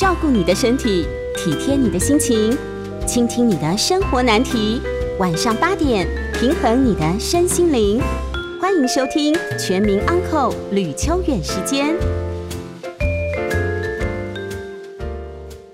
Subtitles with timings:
[0.00, 2.56] 照顾你的身体，体贴你的心情，
[3.06, 4.80] 倾听你的生活难题。
[5.18, 8.00] 晚上八点，平衡你的身心灵。
[8.58, 11.94] 欢迎收听《全民安扣吕秋远时间》。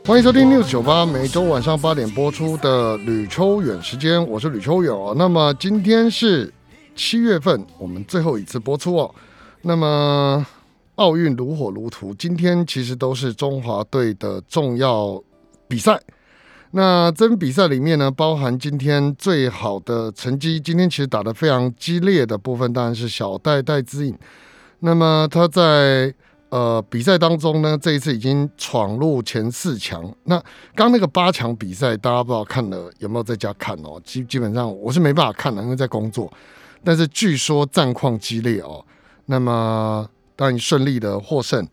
[0.05, 5.15] 欢迎收听六九八，每周晚上八点播出的吕秋远时间，我是吕秋远哦。
[5.17, 6.53] 那么今天是
[6.97, 9.15] 七月份，我们最后一次播出哦。
[9.63, 10.45] 那么
[10.97, 15.23] 奥运如火如荼，今天其实都是中华队的重要
[15.67, 15.99] 比赛。
[16.73, 24.15] 那这比赛里面呢，包含今天最好的成绩，今天其实打得非常激烈的部分，当然是小戴戴资颖。
[24.81, 26.13] 那么他在
[26.49, 30.03] 呃，比赛当中呢，这一次已经闯入前四强。
[30.25, 30.41] 那
[30.75, 34.01] 刚那个八强比赛，大家不知道看了有没有在家看哦？
[34.05, 36.33] 基基本上我是没办法看的，因为在工作。
[36.85, 38.85] 但是据说战况激烈哦。
[39.27, 41.67] 那么当然顺利的获胜。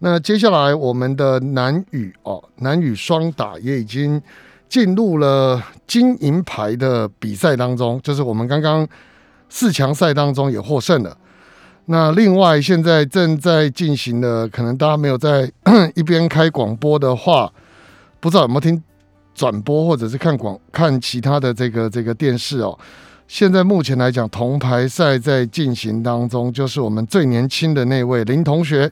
[0.00, 4.20] 那接下来我们的男羽哦，男羽双打也已经
[4.68, 8.86] 进入了金银牌的比赛当中，就是我们刚刚
[9.48, 11.16] 四强赛当中也获胜了。
[11.86, 15.50] 那另外，现在正在进行的，可能大家没有在
[15.96, 17.50] 一边开广播的话，
[18.20, 18.82] 不知道有没有听
[19.34, 22.78] 转播，或者是看广看其他的这个这个电视哦。
[23.28, 28.90] 现在目前来讲，铜牌赛在进行当中，就是我们最年轻的那位林同学，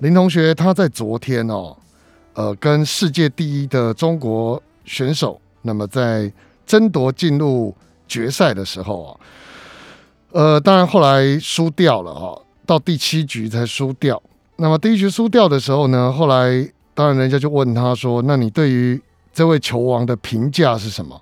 [0.00, 1.74] 林同学他在昨天哦，
[2.34, 6.30] 呃，跟世界第一的中国选手，那么在
[6.66, 7.74] 争夺进入
[8.06, 9.10] 决赛的时候啊。
[10.32, 14.22] 呃，当然后来输掉了哈，到第七局才输掉。
[14.56, 19.00] 那么第一局输掉的时候呢，后来当然人家就问他说：“那你对于
[19.32, 21.18] 这位球王的评价是什么？”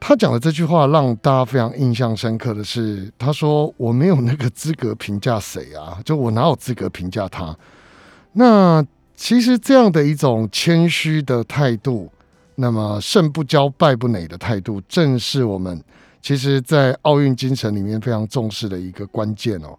[0.00, 7.54] 他讲的这句话让大家非常印象深刻的是，他说：“我没有那个资格评价谁啊， 就我哪有资格评价他？”
[8.32, 8.84] 那
[9.14, 12.10] 其实这样的一种谦虚的态度，
[12.54, 15.80] 那么胜不骄败不馁的态度，正是我们。
[16.22, 19.78] 其实，在奥运精神里面非常重视的一个关键哦，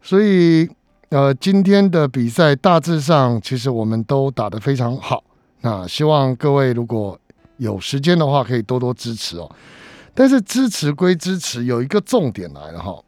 [0.00, 0.66] 所以
[1.10, 5.22] 呃，今天的比赛大致上其实我们都打得非常好。
[5.60, 7.18] 那希望各位如果
[7.56, 9.50] 有时间的话，可以多多支持哦。
[10.14, 13.02] 但是支持归支持，有一个重点来了哈，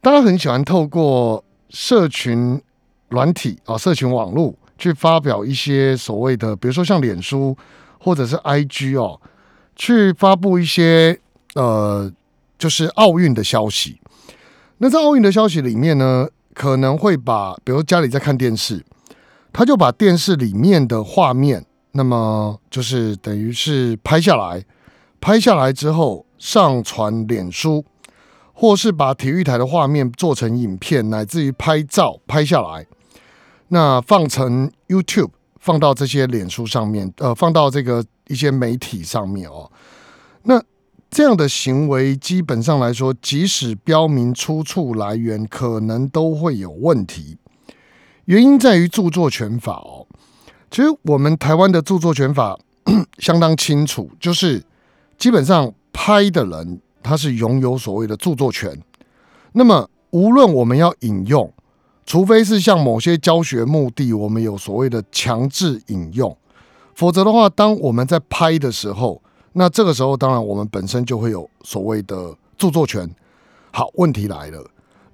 [0.00, 2.60] 大家很喜欢透过社群
[3.08, 7.56] 软体啊、社群网络去发表一些所谓的，比如说像脸书
[7.98, 9.20] 或者是 IG 哦，
[9.76, 11.18] 去发布一些。
[11.54, 12.12] 呃，
[12.56, 13.98] 就是奥运的消息。
[14.76, 18.84] 那在奥运的消息里面呢，可能会把，比如家里在看电视，
[19.52, 21.64] 他就把电视里面的画面，
[21.98, 24.64] 那么就是等于是拍下来，
[25.20, 27.84] 拍下来之后上传脸书，
[28.52, 32.86] 或是把体育台的画面做成影片，乃至于拍照拍下来，
[33.68, 39.68] 那放成 YouTube，放到这些脸书上面，呃，放到这个一些媒体上面哦，
[40.44, 40.62] 那。
[41.10, 47.38] 这样的行为，基本上来说，即使标明出处来源，可能都会有问题。
[48.26, 49.97] 原因在于著作权法哦。
[50.70, 52.58] 其实我们台湾的著作权法
[53.18, 54.62] 相当清楚，就是
[55.16, 58.80] 基本上拍的人他是拥有所谓的著作权。
[59.52, 61.52] 那么无论我们要引用，
[62.06, 66.36] 除非是像某些教学目的，我们有所谓的强制引用，
[66.94, 69.22] 否则的话，当我们在拍的时候。
[69.54, 73.10] 那这个时候，当然我们本身就会有所谓的著作权。
[73.72, 74.64] 好，问题来了，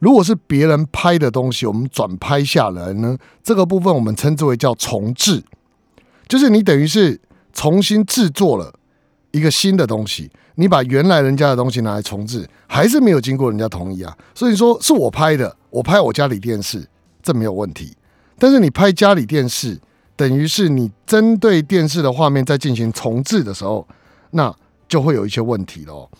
[0.04, 3.16] 如果是别人拍的东西，我们转拍下来呢？
[3.42, 5.42] 这个部分我们称之为叫重制，
[6.28, 7.18] 就是你等于是
[7.54, 8.70] 重新制作了
[9.30, 14.14] 一个新的东西，你把原来人家的东西拿来重置，还是没有经过人家同意啊。
[14.34, 16.86] 所以说是我拍的，我拍我家里电视，
[17.22, 17.96] 这没有问题。
[18.38, 19.80] 但是你拍家里电视，
[20.16, 23.88] 等于是你针对电视的画面在进行重置的时候。
[24.32, 24.54] 那
[24.86, 26.10] 就会有一些问题了。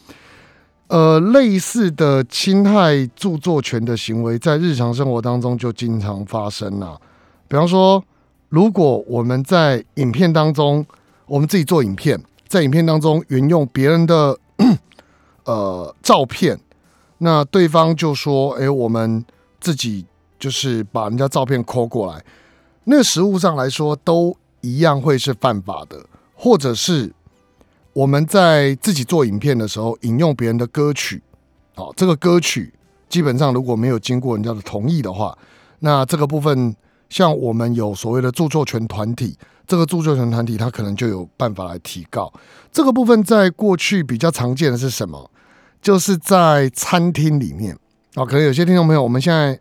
[0.88, 7.00] 呃，类似的侵害著作权的行为，在日常生活当中就经常发生了。
[7.48, 8.04] 比方说，
[8.50, 10.84] 如果我们在影片当中，
[11.26, 14.38] 我们自己做影片，在影片当中沿用别人的
[15.44, 16.60] 呃照片，
[17.18, 19.24] 那对方就说：“哎，我们
[19.58, 20.04] 自己
[20.38, 22.22] 就是把人家照片抠过来。”
[22.84, 26.04] 那实物上来说，都一样会是犯法的，
[26.34, 27.10] 或者是。
[27.94, 31.22] 我们在自己做影片的时候，引用别人的歌曲，
[31.76, 32.74] 好，这个歌曲
[33.08, 35.36] 基本上如果没有经过人家的同意的话，
[35.78, 36.74] 那这个部分
[37.08, 42.32] 像我们有所谓的著作权团体，这个著作权团体他可能就有办法来提告。
[42.72, 45.30] 这个部分在过去比较常见的是什么？
[45.80, 47.78] 就是在餐厅里面
[48.14, 49.56] 啊，可能有些听众朋友，我们现在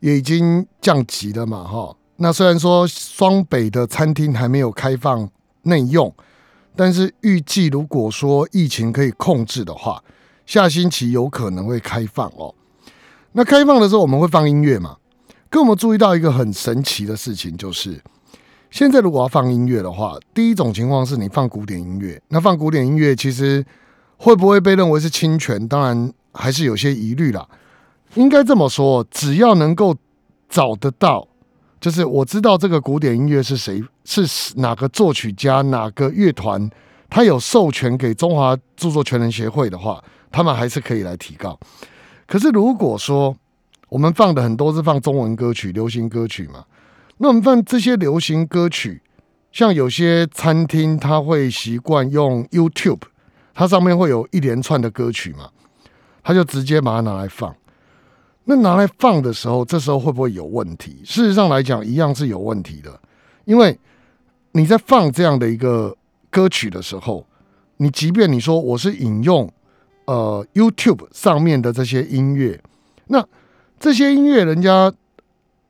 [0.00, 5.28] 也已经降级了嘛，哈，那虽然说双北的餐厅还没有开放
[5.62, 6.14] 内用，
[6.78, 10.00] 但是预计如果说疫情可以控制的话，
[10.46, 12.54] 下星期有可能会开放哦。
[13.32, 14.96] 那开放的时候我们会放音乐嘛？
[15.50, 18.00] 跟我们注意到一个很神奇的事情，就是
[18.70, 23.66] 现在如果要放音乐的话，第一种情况是你放古典音乐，那放古典音乐其实
[24.16, 25.66] 会不会被认为是侵权？
[25.66, 27.48] 当然还是有些疑虑啦。
[28.14, 29.96] 应该这么说，只要能够
[30.48, 31.27] 找得到，
[31.80, 36.68] 就是我知道这个古典音乐是谁，是哪个作曲家、哪个乐团，
[37.08, 40.02] 他有授权给中华著作权人协会的话，
[40.32, 41.58] 他们还是可以来提告。
[42.26, 43.36] 可是如果说
[43.88, 46.64] 我们放的很多是放中文歌曲、流行歌曲嘛，
[47.18, 49.00] 那我们放这些流行歌曲，
[49.52, 53.02] 像有些餐厅他会习惯用 YouTube，
[53.54, 55.48] 它上面会有一连串的歌曲嘛，
[56.22, 57.54] 他就直接把它拿来放。
[58.50, 61.02] 那拿来放的时候，这时候会不会有问题？
[61.04, 62.98] 事实上来讲，一样是有问题的，
[63.44, 63.78] 因为
[64.52, 65.94] 你在放这样的一个
[66.30, 67.26] 歌曲的时候，
[67.76, 69.52] 你即便你说我是引用
[70.06, 72.58] 呃 YouTube 上面的这些音乐，
[73.08, 73.22] 那
[73.78, 74.90] 这些音乐人家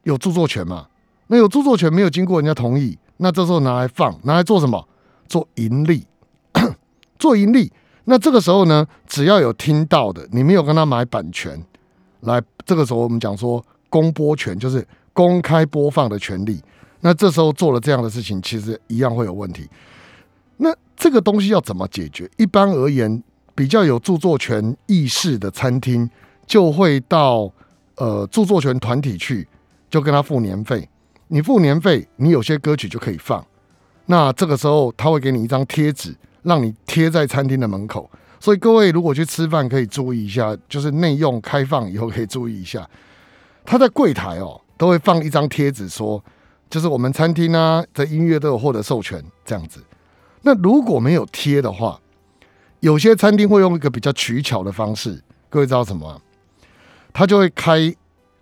[0.04, 0.86] 有著作权嘛？
[1.26, 4.86] 那有著作权没有经过人家同意，那这时候拿来放，拿来做什么？
[5.26, 6.06] 做盈利，
[7.18, 7.72] 做盈利。
[8.04, 11.60] 那这个时候呢，只要有听到的，你没有跟他买版权。
[12.20, 16.60] 来，这个时候我们讲说公播权就是公开播放的权利。
[17.00, 19.68] 那这时候做了这样的事情，其实一样会有问题。
[20.56, 22.28] 那这个东西要怎么解决？
[22.36, 23.22] 一般而言，
[23.54, 26.10] 比较有著作权意识的餐厅
[26.44, 27.48] 就会到
[27.94, 29.46] 呃著作权团体去，
[29.88, 30.88] 就跟他付年费。
[31.28, 33.46] 你付年费，你有些歌曲就可以放。
[34.06, 36.12] 那这个时候他会给你一张贴纸，
[36.42, 38.10] 让你贴在餐厅的门口。
[38.40, 42.88] 所以各位如果去吃饭，可以注意一下，就是内用开放以后可以注意一下，
[43.64, 46.22] 他在柜台哦都会放一张贴纸，说
[46.70, 49.82] 就是我们餐厅啊的音乐都有获得授权这样子。
[50.42, 52.00] 那如果没有贴的话，
[52.80, 55.20] 有些餐厅会用一个比较取巧的方式，
[55.50, 56.22] 各位知道什么？
[57.12, 57.92] 他就会开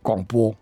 [0.02, 0.54] 广播，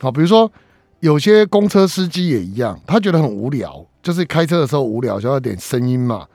[0.00, 0.50] 好，比如说
[0.98, 6.26] 有些公车司机也一样，他觉得很无聊，就是开车的时候无聊，就要点声音嘛。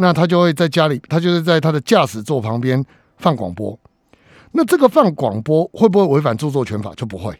[0.00, 2.82] 那他就会在家里，他就是在他的驾驶座旁边
[3.18, 3.78] 放广播。
[4.52, 6.94] 那这个放广播会不会违反著作权法？
[6.94, 7.38] 就不会。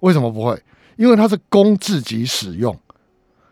[0.00, 0.60] 为什么不会？
[0.96, 2.76] 因为它是供自己使用。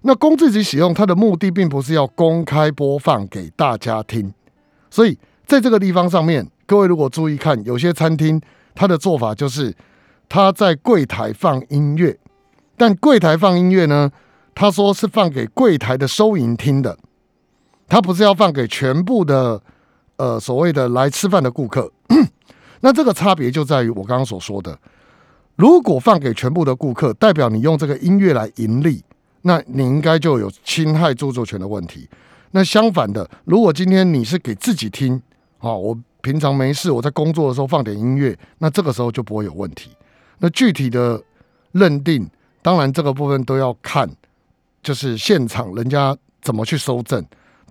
[0.02, 4.34] 那供自己使用，它的目的并不是要公开播放给大家听。
[4.90, 5.16] 所以
[5.46, 8.40] 在这个地方上面，各位如果注意看，有些餐厅
[8.74, 9.72] 它的做法就是
[10.28, 12.18] 他在柜台放音乐，
[12.76, 14.10] 但柜台放音乐呢，
[14.52, 16.98] 他说是放给柜台的收银听的。
[17.92, 19.60] 他不是要放给全部的，
[20.16, 21.92] 呃，所谓的来吃饭的顾客，
[22.80, 24.78] 那这个差别就在于我刚刚所说的，
[25.56, 29.04] 如果放给全部的顾客，代表你用这个音乐来盈利，
[29.42, 32.08] 那你应该就有侵害著作权的问题。
[32.52, 35.20] 那相反的，如果今天你是给自己听，
[35.58, 39.90] 啊，我平常没事，我在工作的时候放点音乐，那这个时候就不会有问题。
[40.38, 41.22] 那具体的
[41.72, 42.26] 认定，
[42.62, 44.10] 当然这个部分都要看，
[44.82, 47.22] 就是现场人家怎么去收证。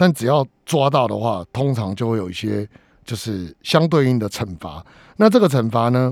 [0.01, 2.67] 但只要抓到的话，通常就会有一些
[3.05, 4.83] 就是相对应的惩罚。
[5.17, 6.11] 那这个惩罚呢，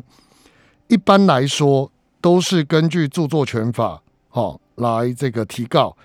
[0.90, 1.92] 一般来说
[2.22, 4.00] 都是根据著作权法
[4.30, 5.98] 哦来这个提告。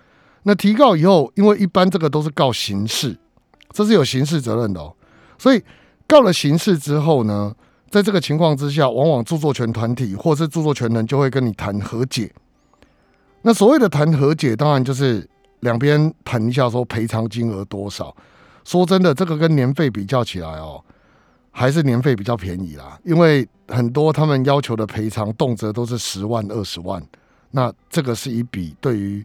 [0.45, 3.15] 那提告以后，因为一般这个都是告刑事，
[3.71, 4.97] 这是有刑事责任的哦。
[5.37, 5.63] 所以
[6.07, 7.55] 告了刑事之后呢，
[7.91, 12.33] 在这个情况之下，往往著作权团体或是著作权人就会跟你谈和解。
[13.43, 15.29] 那所谓的谈和解，当然就是。
[15.65, 18.15] 两边谈一下，说赔偿金额多少？
[18.65, 20.83] 说真的，这个跟年费比较起来哦，
[21.51, 22.99] 还是年费比较便宜啦。
[23.03, 27.03] 因为很多他们要求的赔偿，动辄都是十万、二十万。
[27.51, 29.25] 那这个是一笔对于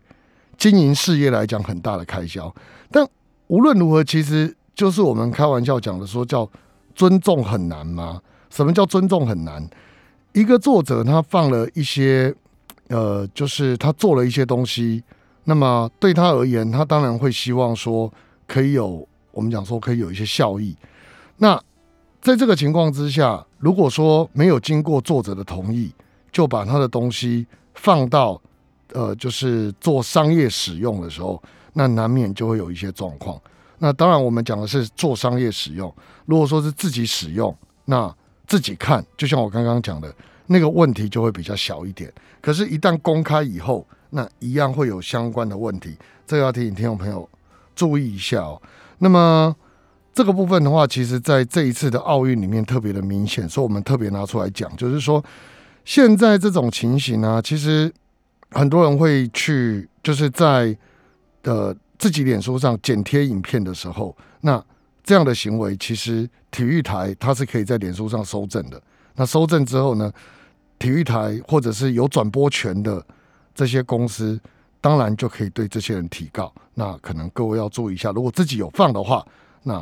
[0.57, 2.53] 经营事业来讲很大的开销。
[2.89, 3.05] 但
[3.47, 6.49] 无论如何，其实就是我们开玩笑讲的，说叫
[6.95, 8.21] 尊重很难吗？
[8.49, 9.69] 什么叫尊重很难？
[10.33, 12.33] 一个作者他放了一些，
[12.87, 15.03] 呃，就是他做了一些东西。
[15.49, 18.13] 那么对他而言，他当然会希望说
[18.45, 20.77] 可以有我们讲说可以有一些效益。
[21.37, 21.59] 那
[22.21, 25.91] 在这个情况之下，如果说没有经过作者的同意，
[26.31, 28.39] 就把他的东西放到
[28.93, 31.41] 呃就是做商业使用的时候，
[31.73, 33.41] 那难免就会有一些状况。
[33.79, 35.91] 那当然我们讲的是做商业使用，
[36.27, 38.15] 如果说是自己使用，那
[38.45, 40.13] 自己看，就像我刚刚讲的
[40.45, 42.13] 那个问题就会比较小一点。
[42.39, 47.27] 可是，一旦公开以后，那一样会有相关的问题，这个要提醒听众朋友
[47.75, 48.61] 注意一下哦。
[48.99, 49.55] 那么
[50.13, 55.23] 这个部分的话，其实在这一次的奥运里面特别的明显，所以我们特别拿出来讲，就是说
[55.85, 57.91] 现在这种情形呢，其实
[58.51, 60.75] 很多人会去，就是在
[61.43, 64.61] 呃自己脸书上剪贴影片的时候，那
[65.03, 68.81] 这样的行为，其实体育台它是可以在脸书上收证的。
[69.15, 70.11] 那收证之后呢，
[70.77, 73.03] 体育台或者是有转播权的
[73.59, 74.39] 这些公司，
[74.79, 76.53] 当然就可以对这些人提告。
[76.75, 79.25] 那可能各位要注意一下，如果自己有放的话，
[79.63, 79.73] 那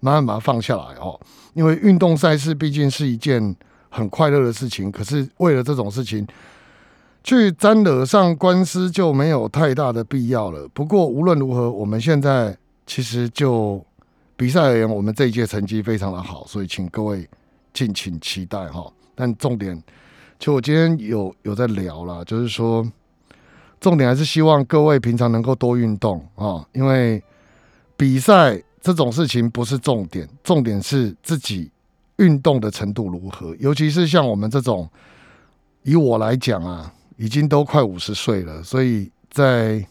[0.00, 1.20] 慢慢把它放下来哦。
[1.52, 3.54] 因为运动赛事毕竟是一件
[3.90, 6.26] 很快乐的事情，可是为了这种事情。
[7.24, 10.66] 去沾惹上官司就没有太大的必要了。
[10.68, 12.56] 不过无论如何，我们现在
[12.86, 13.84] 其实就
[14.34, 17.28] 比赛而言，我们这一届成绩非常的好，所以请各位
[17.74, 18.90] 敬请期待哈。
[19.14, 19.76] 但重点，
[20.38, 22.86] 其实我今天有有在聊了，就是说
[23.80, 27.22] 重点还是希望各位平常能够多运动啊，因为
[27.96, 31.70] 比赛这种事情不是重点，重点是自己
[32.16, 34.88] 运动的程度如何，尤其是像我们这种，
[35.82, 36.92] 以我来讲啊。
[37.20, 39.84] 已经都快五十岁了，所以在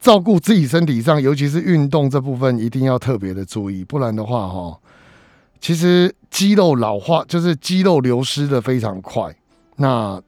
[0.00, 4.80] 照顾自己身体上，尤其是运动这部分，一定要特别的注意，不然的话，哈，
[5.60, 9.36] 其实肌肉老化就是肌肉流失的非常快。
[9.76, 10.18] 那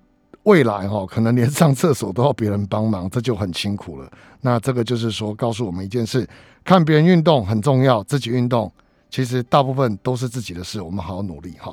[0.44, 4.10] 未来哈，可能连上厕所都要别人帮忙，这就很辛苦了。
[4.40, 6.28] 那这个就是说，告诉我们一件事：
[6.64, 8.70] 看别人运动很重要，自己运动
[9.08, 10.82] 其实大部分都是自己的事。
[10.82, 11.72] 我们好好努力哈。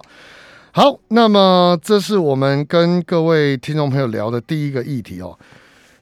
[0.72, 5.38] 好，那么这是我们跟各位听众朋友聊的第一个议题哦。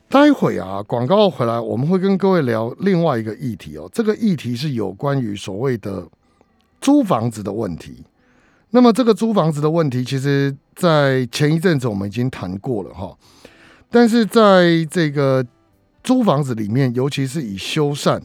[0.10, 3.90] 待会啊，广告回来，我们会跟各位聊另外一个议题哦。
[3.94, 6.06] 这个议题是有关于所谓的
[6.82, 8.04] 租房子的问题。
[8.72, 13.16] 那么这个租房子的问题，其实在前一阵子我们已经谈过了哈。
[13.90, 15.46] 但是在这个
[16.04, 18.22] 租房子里面，尤其是以修缮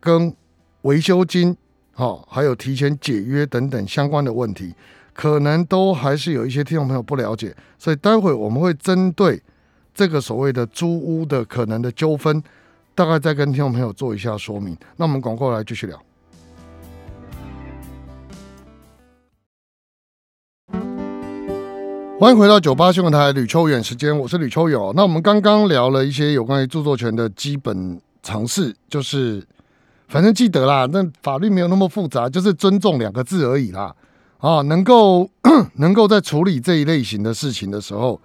[0.00, 0.34] 跟
[0.82, 1.56] 维修金，
[1.92, 4.74] 哈，还有提前解约等等相关的问题。
[5.14, 9.42] 可能都还是有一些听众朋友不了解，所以待会我们会针对
[9.92, 12.40] 这个所谓的租屋的可能的纠纷，
[12.94, 14.76] 大概再跟听众朋友做一下说明。
[14.96, 16.00] 那我们广告来继续聊。
[22.18, 24.76] 欢迎回到九八新闻台吕秋远时间，我是吕秋远。
[24.96, 29.40] 那我们刚刚聊了一些有关于著作权的基本常识，就是
[30.08, 33.94] 反正记得啦，那法律没有那么复杂，就是尊重两个字而已啦。
[34.38, 35.30] 啊，能够
[35.78, 38.20] 能够在处理这一类型的事情的时候，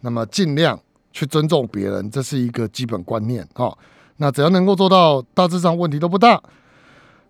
[0.00, 0.78] 那么尽量
[1.10, 3.72] 去尊重别人，这是一个基本观念啊。
[4.18, 6.38] 那只要能够做到，大致上问题都不大。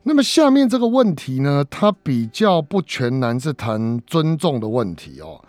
[0.03, 5.41] 那么下面这个问题呢，它比较不全然是谈尊重的问题哦。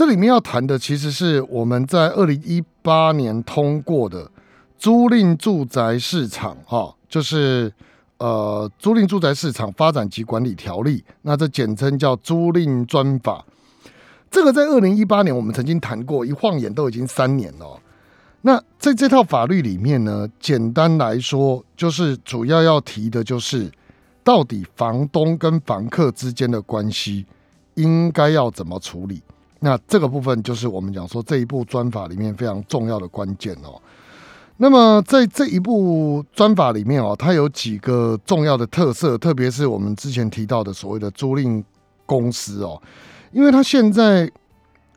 [0.00, 4.30] 这里面要谈的其实是我们在二零一八年通过的
[4.78, 7.70] 租赁住宅市场哈，就是。
[8.16, 13.42] 呃，租赁住宅市场发展及管理条例，那这简称叫租赁专法。
[14.30, 17.80] 这个在二零一八年我们曾经谈过，一晃眼都已经三年了。
[18.42, 23.70] 那在这套法律里面呢，简单来说，就是主要要提的就是，
[24.22, 27.24] 到底房东跟房客之间的关系
[27.74, 29.22] 应该要怎么处理。
[29.60, 33.80] 那这个部分就是我们讲说这一部专法里面非常重要的关键哦。
[34.56, 41.64] 那么在这一部专法里面哦，它有几个重要的特色，特别是我们之前提到的所谓的租赁
[42.04, 42.80] 公司哦，
[43.32, 44.30] 因为它现在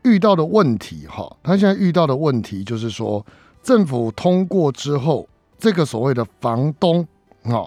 [0.04, 3.26] 遇到的问题哈，它现在遇到的问题就是说，
[3.62, 5.26] 政府通过之后，
[5.58, 7.08] 这个所谓的房东
[7.44, 7.64] 啊，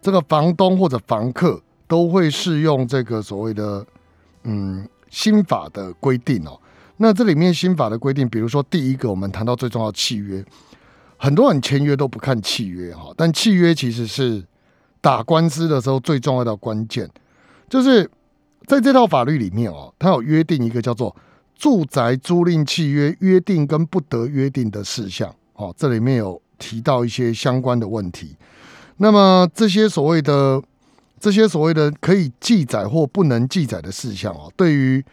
[0.00, 3.84] 这个房东或者房客都会适用这个所谓的
[4.44, 6.60] 嗯新法的规定哦。
[6.96, 10.44] 那这里面新法的规定，比如说第一个，我们谈到最重要契约。
[11.16, 14.44] 很多人签约都不看契约哈，但契约其实是
[15.00, 17.08] 打官司的时候最重要的关键。
[17.68, 18.10] 就是
[18.66, 21.14] 在这套法律里面哦，它有约定一个叫做
[21.54, 28.36] 住宅租赁契约约定跟不得约定的事项哦，这里面有提到一些相关的问题。
[28.98, 30.60] 那么这些所谓的
[31.18, 35.04] 这些所谓的可以记载或不能记载的事项哦，对于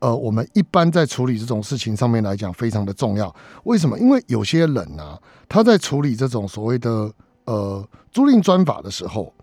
[0.00, 3.34] 呃，我们一般在处理这种事情上面来讲，非常的重要。
[3.64, 3.98] 为什么？
[3.98, 7.12] 因为有些人呢，他在处理这种所谓的
[7.46, 9.34] 呃租赁专法的时候，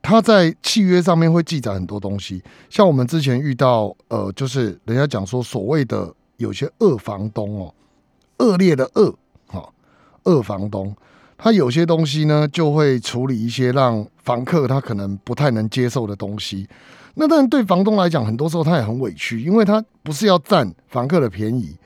[0.00, 2.40] 他在契约上面会记载很多东西。
[2.68, 7.74] 像我们之前遇到呃，就是人家讲说所谓的有些恶房东哦，
[8.38, 9.12] 恶劣的恶
[9.48, 9.68] 哈，
[10.22, 10.94] 恶房东，
[11.42, 16.68] 他有些东西呢就会处理一些让房客他可能不太能接受的东西。
[17.14, 21.78] 那当然，对房东来讲，很多时候他也很委屈，因为他不是要占房客的便宜，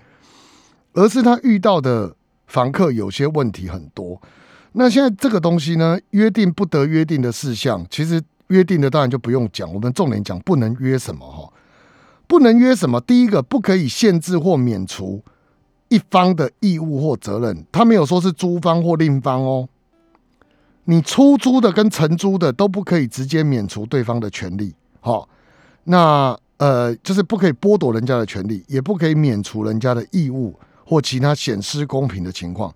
[0.92, 2.16] 而是他遇到的
[2.48, 4.20] 房客有些问题很多。
[4.72, 11.52] 那现在这个东西呢，约定不得约定的事项，其实约定的当然就不用讲，我们重点讲不能约什么哈，
[12.26, 13.00] 不能约什么。
[13.00, 15.22] 第一个，不可以限制或免除
[15.88, 19.68] 一方的义务或责任，他没有说是租方或另方哦。
[20.84, 25.28] 你出租的跟承租的都不可以直接免除对方的权利，好，
[25.84, 32.74] 那呃就是不可以剥夺人家的权利，也不可以免除人家的义务或其他显失公平的情况。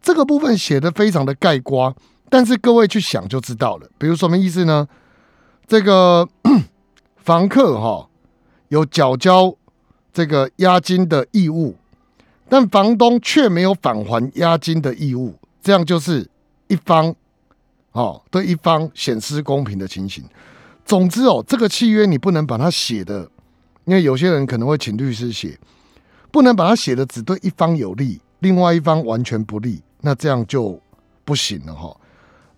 [0.00, 1.92] 这个部分写的非常的盖瓜，
[2.28, 3.88] 但是各位去想就知道了。
[3.98, 4.86] 比如什么意思呢？
[5.66, 6.28] 这个
[7.18, 8.08] 房客哈
[8.68, 9.54] 有缴交
[10.12, 11.74] 这个押金的义务，
[12.48, 16.28] 但房东却没有返还押金的义务，这样就是
[16.68, 17.14] 一方。
[17.92, 20.22] 哦，对一方显失公平的情形。
[20.84, 23.28] 总之哦，这个契约你不能把它写的，
[23.86, 25.58] 因为有些人可能会请律师写，
[26.30, 30.80] 不能把它写的只对一方有利，另外一方完全不利，那这样就
[31.24, 31.96] 不行了哈。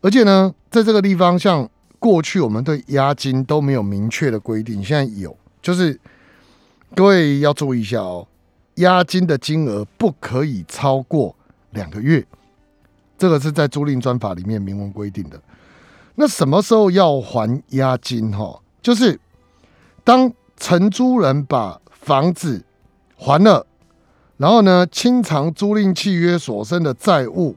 [0.02, 1.66] 而且呢，在这个地方，像
[1.98, 5.98] 过去我们对押金都没有明确的规定，现在有，就是
[6.94, 8.26] 各位要注意一下哦，
[8.80, 11.34] 押金的金额不可以超过
[11.70, 12.26] 两个月。
[13.16, 15.40] 这个是在租赁专法里面明文规定的。
[16.16, 18.30] 那什么时候要还押金？
[18.30, 19.18] 哈，就是
[20.02, 22.62] 当承租人把房子
[23.16, 23.66] 还了，
[24.36, 27.56] 然后呢清偿租赁契约所生的债务，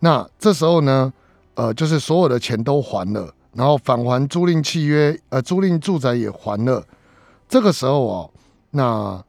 [0.00, 1.12] 那这时候呢，
[1.54, 6.84] 呃，就是所有的钱都还了，然后返还租赁契约，呃，租赁住宅也还了，
[7.48, 8.30] 这个时候哦，
[8.70, 9.22] 那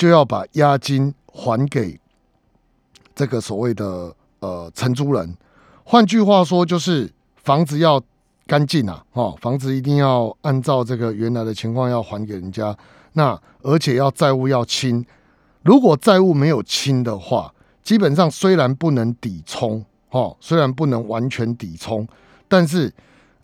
[0.00, 2.00] 就要把押金还给
[3.14, 4.16] 这个所谓的。
[4.42, 5.36] 呃，承租人，
[5.84, 8.02] 换句话说，就是房子要
[8.46, 12.74] 干净啊，哦，房子一定要按照这个原来的情况要还给人家。
[13.12, 15.04] 那而且要债务要清，
[15.62, 17.52] 如果债务没有清的话，
[17.82, 22.08] 基本上虽然不能抵充，哦，虽然不能完全抵充，
[22.48, 22.90] 但是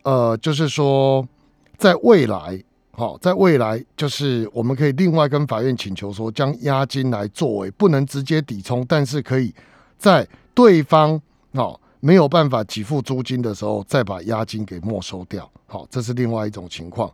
[0.02, 1.28] 呃，就是说
[1.76, 2.64] 在未来，
[2.98, 9.54] 好，在未来就是我们可以另外跟法院请求说，将押金来作为不能直接抵充，但是可以
[9.98, 11.20] 在对方
[11.52, 17.12] 哦没有办法给付租金的时候，再把押金给没收掉，好，这是另外一种情况。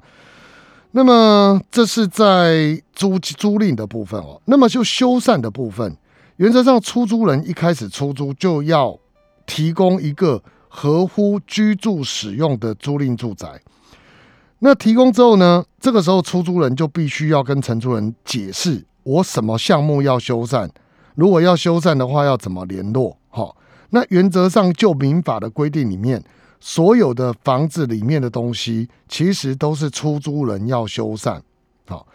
[0.92, 4.40] 那么这是在租租赁的部分哦。
[4.44, 5.96] 那么就修缮的部分，
[6.36, 8.96] 原则上出租人一开始出租就要
[9.46, 13.60] 提供一个合乎居住使用的租赁住宅。
[14.64, 20.70] 那提供之后呢，这个时候出租人就必须要跟承租人解释我什么项目要修缮，
[21.16, 23.16] 如果要修缮的话要怎么联络。
[23.28, 23.56] 好，
[23.90, 26.22] 那原则上就民法的规定里面，
[26.60, 31.40] 所有的房子里面的东西，其实都是出租人要修缮。
[31.88, 32.06] 好，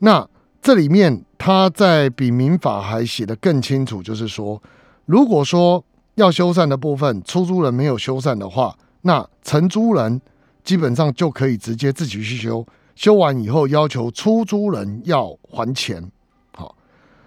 [0.00, 0.28] 那
[0.60, 4.60] 这里面他在比民法还写的更清楚，就是说，
[5.06, 5.84] 如果说
[6.16, 10.20] 要修缮的部分，出租人没有修缮的话，那承租人
[10.64, 16.10] 基本上就可以直接自己去修，修完以后要求出租人要还钱。
[16.56, 16.74] 好，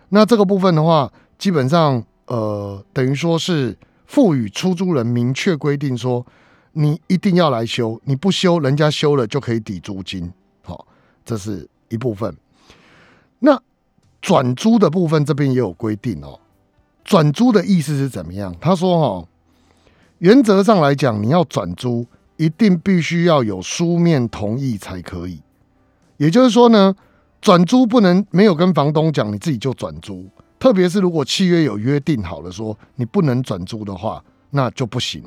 [0.10, 2.04] 那这个部分的话，基本上。
[2.30, 3.73] 呃，等于说是
[4.06, 6.26] 赋予出租人明确规定说，
[6.73, 10.30] 你一定要来修，你不修，人家修了就可以抵租金。
[10.62, 10.86] 好，
[11.23, 12.36] 这是一部分。
[13.39, 13.58] 那
[14.21, 16.38] 转租的部分这边也有规定哦。
[17.06, 18.54] 转租的意思是怎么样？
[18.60, 19.28] 他说哦，
[20.17, 22.06] 原则上来讲，你要转租，
[22.38, 25.41] 一定必须要有书面同意才可以。
[26.17, 26.95] 也就是说呢，
[27.41, 30.26] 转租不能没有跟房东讲，你自己就转租。
[30.58, 35.23] 特别是如果契约有约定好了，说你不能转租的话，那就不行。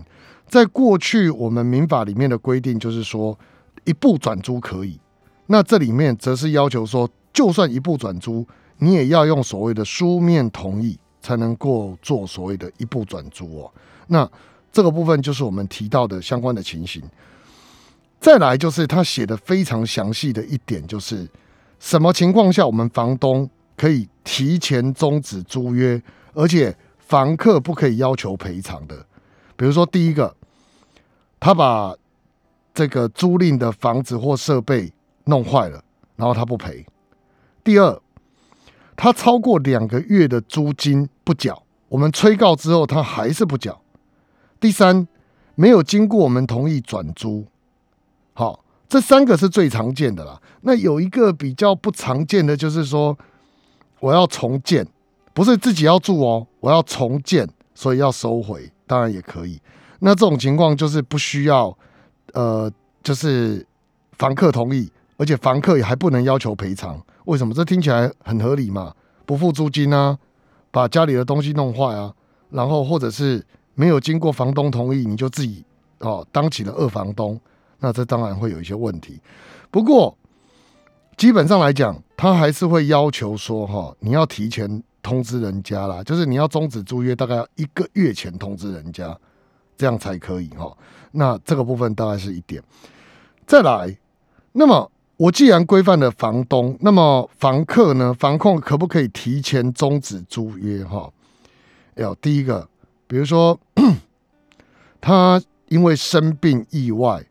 [0.48, 3.38] 在过去我们民法里面的规定就是说，
[3.84, 4.98] 一步转租可以。
[5.46, 8.44] 那这里面则是要求说，就算一步转租，
[8.78, 13.72] 你也要用所谓的书面同意才能够做所谓的一步转租哦。
[14.08, 14.28] 那
[14.72, 17.02] 这个部分就是我们提到的相关的情形。
[18.20, 21.28] 再来就是他写的非常详细的一点，就是
[21.78, 23.48] 什么情况下我们房东。
[23.76, 25.98] 可以提前终止租约，
[26.34, 29.06] 而且房客不可以要求赔偿的。
[29.56, 30.36] 比如说，第一个，
[31.40, 31.96] 他把
[32.74, 34.92] 这个租赁的房子或设备
[35.24, 35.82] 弄坏了，
[36.16, 36.84] 然后他不赔；
[37.64, 37.98] 第二，
[38.94, 43.80] 他超过两个月的租金不缴，我们催告之后他还是不缴；
[44.60, 45.08] 第三，
[45.54, 47.46] 没有经过我们同意转租。
[48.34, 50.40] 好，这三个是最常见的啦。
[50.60, 53.18] 那有一个比较不常见的，就是说。
[54.02, 54.88] 我要重建，
[55.34, 59.60] 不是自己要住哦，我要重建，所以要收回，当然也可以。
[59.98, 61.76] 那这种情况就是不需要，
[62.32, 63.66] 呃，就是
[64.12, 66.98] 房客同意，而且房客也还不能要求赔偿。
[67.26, 67.52] 为什么？
[67.52, 68.94] 这听起来很合理嘛？
[69.26, 70.18] 不付租金啊，
[70.70, 72.14] 把家里的东西弄坏啊，
[72.48, 73.44] 然后或者是
[73.80, 75.64] 没有经过房东同意，你就自己
[75.98, 77.40] 哦当起了二房东，
[77.78, 79.18] 那这当然会有一些问题。
[79.70, 80.16] 不过
[81.16, 81.96] 基本上来讲。
[82.22, 89.18] 他还是会要求说，哈，你要提前通知人家啦，就是你要终止租约，大概要一个月前通知人家，
[89.74, 90.70] 这样才可以哈。
[91.12, 92.62] 那这个部分大概是一点。
[93.46, 93.96] 再来，
[94.52, 101.10] 那么我既然规范了房东，那么房客呢，房控可不可以提前终止租约哈？
[101.94, 102.68] 要第一个，
[103.06, 103.58] 比如说
[105.00, 107.24] 他因为生病意外。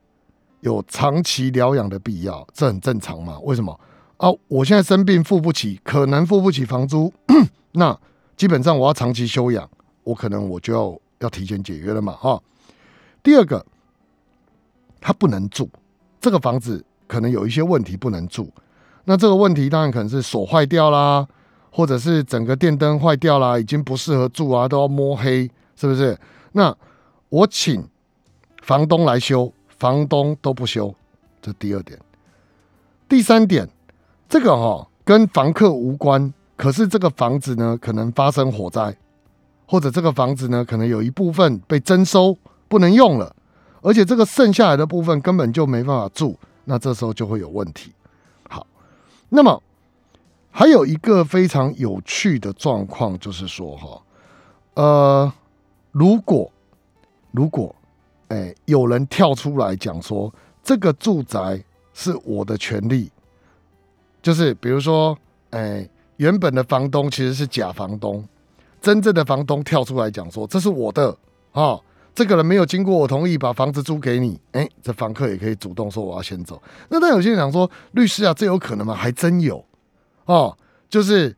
[0.61, 3.39] 有长期疗养的必要，这很正常嘛？
[3.43, 3.79] 为什么
[4.17, 4.27] 啊？
[4.49, 7.13] 我现在生病付不起，可能付不起房租，
[7.71, 7.97] 那
[8.35, 9.69] 基本上我要长期休养，
[10.03, 12.11] 我可能我就要要提前解约了嘛？
[12.11, 12.37] 哈。
[13.23, 13.65] 第二个，
[14.99, 15.69] 他不能住
[16.19, 18.51] 这个房子，可能有一些问题不能住。
[19.05, 21.25] 那这个问题当然可能是锁坏掉啦，
[21.71, 26.19] 或者是整个电灯坏掉啦，已经不适合住啊，都要摸黑，是不是？
[26.51, 26.75] 那
[27.29, 27.87] 我请
[28.61, 29.53] 房东来修。
[29.79, 30.93] 房东都不修，
[31.41, 31.97] 这第二点。
[33.07, 33.69] 第三点，
[34.27, 38.93] 这个哈跟房客无关，可是这个房子呢可能发生火灾，
[39.65, 42.37] 或者这个房子呢可能有一部分被征收
[42.67, 43.33] 不能用了，
[43.81, 47.93] 而且这个剩下来的部分根本就没办法住，那这时候就会有问题。
[48.49, 48.67] 好，
[49.29, 49.63] 那么
[50.51, 54.01] 还有一个非常有趣的状况就是说哈，
[54.73, 55.33] 呃，
[55.93, 56.51] 如果
[57.31, 57.75] 如果。
[58.31, 61.59] 哎，有人跳出来讲说，这个住宅
[61.95, 63.09] 是我的权利，
[64.21, 65.17] 就是比如说，
[65.49, 68.23] 哎，原本的房东其实是假房东，
[68.79, 71.17] 真正的房东跳出来讲说，这是我的
[71.53, 71.81] 啊，
[72.13, 76.61] 这个人没有经过我同意把房子租给你，哎，这房客也可以主动说我要先走。
[76.87, 78.93] 那但有些人讲说，律师啊，这有可能吗？
[78.93, 79.65] 还真有
[80.25, 80.55] 哦，
[80.87, 81.35] 就是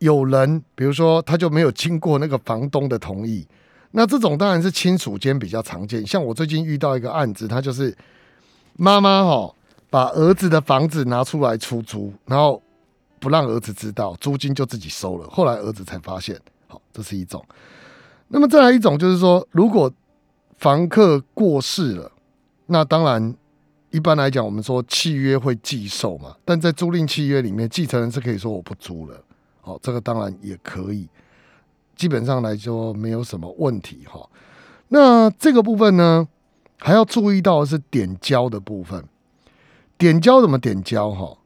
[0.00, 3.46] 有人，比如说他就没有经过那个房东的同意。
[3.92, 7.94] 那这种当然是亲属间比较常见，像我最近遇到一个案子，他就是
[8.76, 9.54] 妈妈哈
[9.90, 12.62] 把儿子的房子拿出来出租，然后
[13.20, 15.28] 不让儿子知道，租金就自己收了。
[15.28, 17.44] 后来儿子才发现，好，这是一种。
[18.28, 19.92] 那么再来一种就是说，如果
[20.56, 22.10] 房客过世了，
[22.66, 23.34] 那当然
[23.90, 29.22] 一般来讲，我们说契约会继受嘛，但在租赁契约里面，继承人是可以说我不租了，
[29.60, 31.06] 好，这个当然也可以。
[31.94, 34.28] 基本上来说没有什么问题哈。
[34.88, 36.28] 那这个部分呢，
[36.78, 39.02] 还要注意到的是点交的部分。
[39.96, 41.38] 点交怎么点交哈？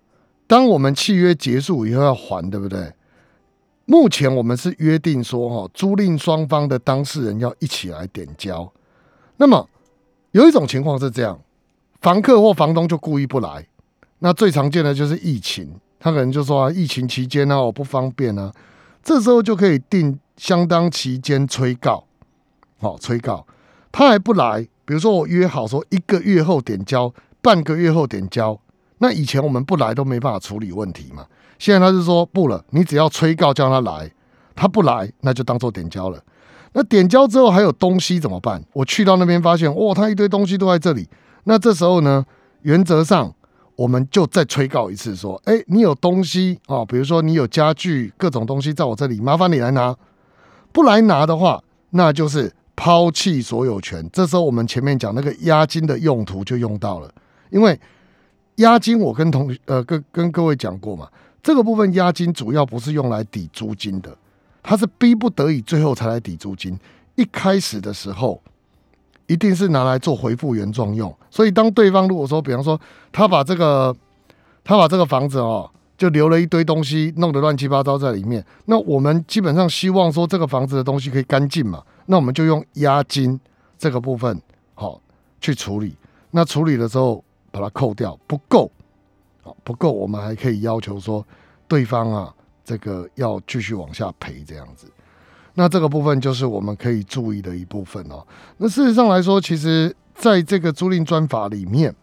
[0.47, 2.93] 当我们契约结束以后要还，对不对？
[3.85, 8.73] 目前我们是约定说哈，租赁双方的当事人要一起来点交。
[9.37, 9.69] 那么
[10.33, 11.39] 有一种情况是这样，
[12.01, 13.69] 房客或房东就故意不来。
[14.21, 18.53] 那最常见的就是疫情，他可能就说啊疫情期间呢我不方便啊，
[19.05, 20.19] 这时候就可以定。
[20.37, 22.05] 相当期间催告，
[22.79, 23.47] 好催告，
[23.91, 24.69] 他还不来。
[24.85, 28.59] 比如说我约好说一个月后点交，半个月后点交。
[28.99, 31.27] 那以前我们不来都没办法处理问题嘛。
[31.59, 34.11] 现在他是说不了，你只要催告叫他来，
[34.55, 36.23] 他不来那就当做点交了。
[36.73, 38.63] 那点交之后还有东西怎么办？
[38.75, 41.09] 我去到那边发现，哇，他一堆东西都在这里。
[41.45, 42.25] 那这时候呢，
[42.63, 43.35] 原则上
[43.75, 49.97] 我们就再催告一次，说，哎，你有东西啊，比如说你有家具各种东西在我这里，麻烦你来拿。
[50.77, 54.07] 不来拿的话，那就是抛弃所有权。
[54.13, 57.11] 这时候我们前面讲那个押金的用途就用到了，
[57.49, 57.81] 因为
[58.57, 61.09] 押金我跟同呃跟跟各位讲过嘛，
[61.43, 64.15] 这个部分押金主要不是用来抵租金的，
[64.63, 66.79] 它是逼不得已最后才来抵租金。
[67.15, 68.39] 一开始的时候
[69.27, 71.11] 一定是拿来做回复原状用。
[71.31, 72.79] 所以当对方如果说，比方说
[73.11, 73.97] 他把这个
[74.63, 75.71] 他把这个房子哦。
[75.97, 78.45] 就留了一堆东西，弄得乱七八糟在里面。
[78.67, 81.83] 那我们基本上希望说这个房子的东西可以干净嘛？
[82.07, 83.41] 那我们就用押金
[83.79, 84.41] 这个部分
[84.75, 85.01] 好
[85.41, 85.97] 去处理。
[86.31, 88.71] 那处理的时候把它扣掉，不够，
[89.43, 91.27] 好不够，我们还可以要求说
[91.67, 94.87] 对方啊，这个要继续往下赔这样子。
[95.55, 98.23] 那这个部分就是我们可以注意的一部分哦。
[98.59, 101.95] 那事实上来说，其实在这个租赁专法里面，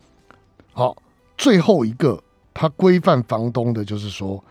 [0.74, 0.98] 好
[1.38, 2.24] 最后一个。
[2.54, 4.44] 它规范房东的，就是说，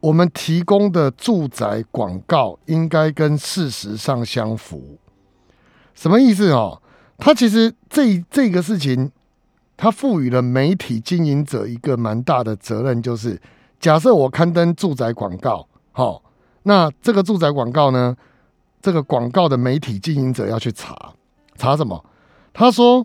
[0.00, 4.98] 我们提供的住宅广告应该跟事实上相符。
[5.94, 6.80] 什么意思哦？
[7.16, 9.10] 它其实这这个事情，
[9.76, 13.40] 它赋予了媒体经营者一个蛮大的责任，就是
[13.80, 16.22] 假设我刊登住宅广告，好，
[16.62, 18.16] 那这个住宅广告呢，
[18.80, 21.14] 这个广告的媒体经营者要去查
[21.56, 22.04] 查什么？
[22.52, 23.04] 他说，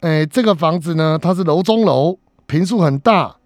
[0.00, 3.36] 哎，这个房子呢，它是楼中楼，平数很大。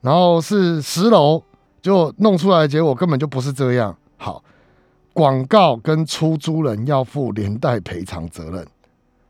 [0.00, 1.42] 然后是十楼，
[1.82, 3.96] 就弄出来的结果根本就不是这样。
[4.16, 4.42] 好，
[5.12, 8.66] 广告跟出租人要负连带赔偿责任。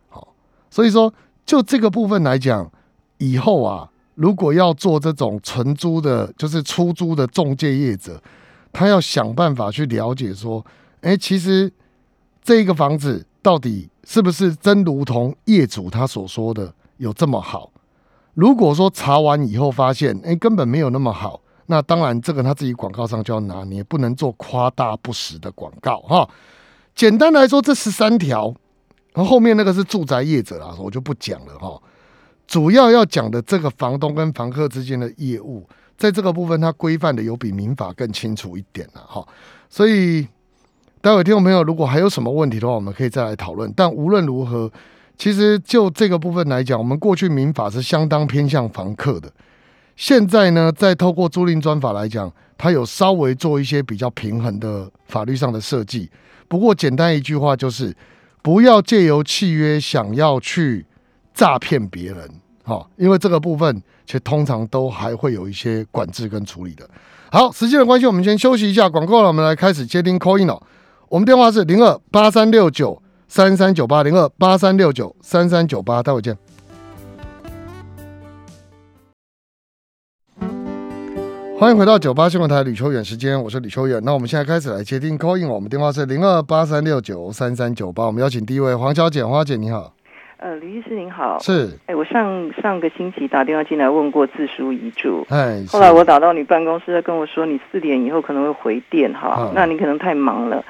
[0.08, 0.28] 好，
[0.70, 1.12] 所以说
[1.46, 2.70] 就这个部分来讲，
[3.16, 8.22] 以后啊，如果要做这种承租的，就是出租的中介业者，
[8.72, 10.64] 他要想办法去了解说，
[11.00, 11.72] 哎，其实
[12.42, 17.70] 这个房子到底是不是真如同业主他所说的有这么好？
[18.38, 26.28] 如果说查完以后发现，哎，根本没有那么好，那当然这个他自己广告上就要拿捏，不能做夸大不实的广告哈。
[26.94, 28.54] 简单来说，这十三条，
[29.12, 31.82] 然后后面那个是住宅业者啊，我就不讲了哈。
[32.46, 35.68] 主要要讲的这个房东跟房客之间的业务。
[35.96, 39.26] 在这个部分，它规范的有比民法更清楚一点了哈，
[39.68, 40.24] 所以
[41.00, 43.72] 待会听众朋友如果还有什么问题的话，我们可以再来讨论。
[43.74, 44.70] 但无论如何，
[45.18, 49.30] 其实就这个部分来讲，我们过去民法是相当偏向房客的，
[49.96, 56.08] 现在呢，在透过租赁专法来讲，它有稍微做一些比较平衡的法律上的设计。
[56.46, 57.94] 不过简单一句话就是，
[58.42, 60.86] 不要借由契约想要去
[61.34, 62.30] 诈骗别人。
[62.62, 66.88] 好，因为这个部分其实通常都还会有一些管制跟处理的。
[67.32, 70.62] 好，时间的关系，我们先休息一下广告了，我们来开始接听 call in 哦。
[71.08, 76.36] 我们电话是零二八三六九三三九八零二八三六九三三九八，待会见。
[81.60, 84.00] 欢迎回到九八新闻台吕秋远时间，我是吕秋远。
[84.02, 89.92] 那我们现在开始来接听 call in，我们电话是零二八三六九三三九八，我们邀请第一位黄小姐，花姐你好。
[90.38, 100.64] 呃，吕律师您好，是，哎，我上上个星期打电话进来问过自书遗嘱，哎，后来我打到你办公室，他跟我说你四点以后可能会回电哈，那你可能太忙了，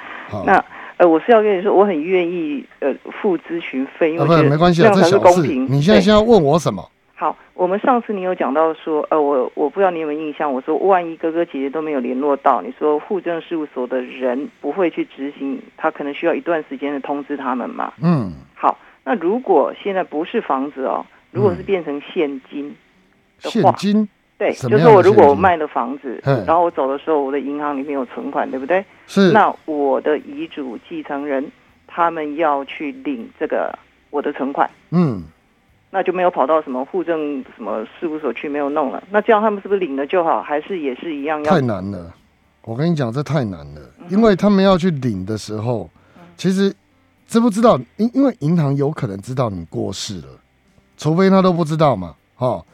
[0.46, 0.64] 那
[0.98, 5.66] 呃，我是要跟你说，我很愿意呃付咨询费，因为没关系，这样才是公平。
[5.70, 6.86] 你现在先要问我什么？
[7.14, 17.92] 好，我们上次你有讲到说，呃，我我不知道你有没有印象，我说万一哥哥姐姐都没有联络到，你说户政事务所的人不会去执行，他可能需要一段时间的通知他们嘛？
[18.02, 18.78] 嗯，好。
[19.04, 22.76] 那如果现在不是房子哦，如果是变成现金
[23.42, 24.08] 的话，现金
[24.38, 28.84] 对，就是我如果我卖了房子，然后我走的时候，我的银行里面有存款，对不对？
[29.08, 29.32] 是。
[29.32, 31.44] 那我的遗嘱继承人
[31.88, 33.76] 他们要去领这个
[34.10, 35.24] 我的存款，嗯，
[35.90, 39.02] 那就没有跑到什么户政什么事务所去没有弄了。
[39.10, 40.40] 那这样他们是不是领了就好？
[40.40, 41.52] 还是也是一样要？
[41.52, 42.14] 太难了，
[42.62, 45.90] 我跟你讲，这太难了，因为他们要去领的时候，
[46.36, 46.74] 其实。
[47.30, 47.78] 知不知道？
[47.98, 50.28] 因因为银行有可能知道你过世了，
[50.96, 52.64] 除非他都不知道嘛，哈。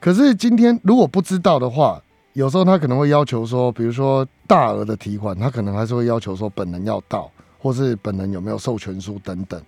[0.00, 9.60] 可是今天如果不知道的话，有时候他可能会要求说，比如说大额的提款，他可能还是会要求说本人要到，或是本人有没有授权书等等。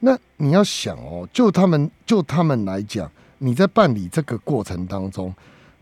[0.00, 5.32] 那你要想哦，就他们就他们来讲，你在办理这个过程当中，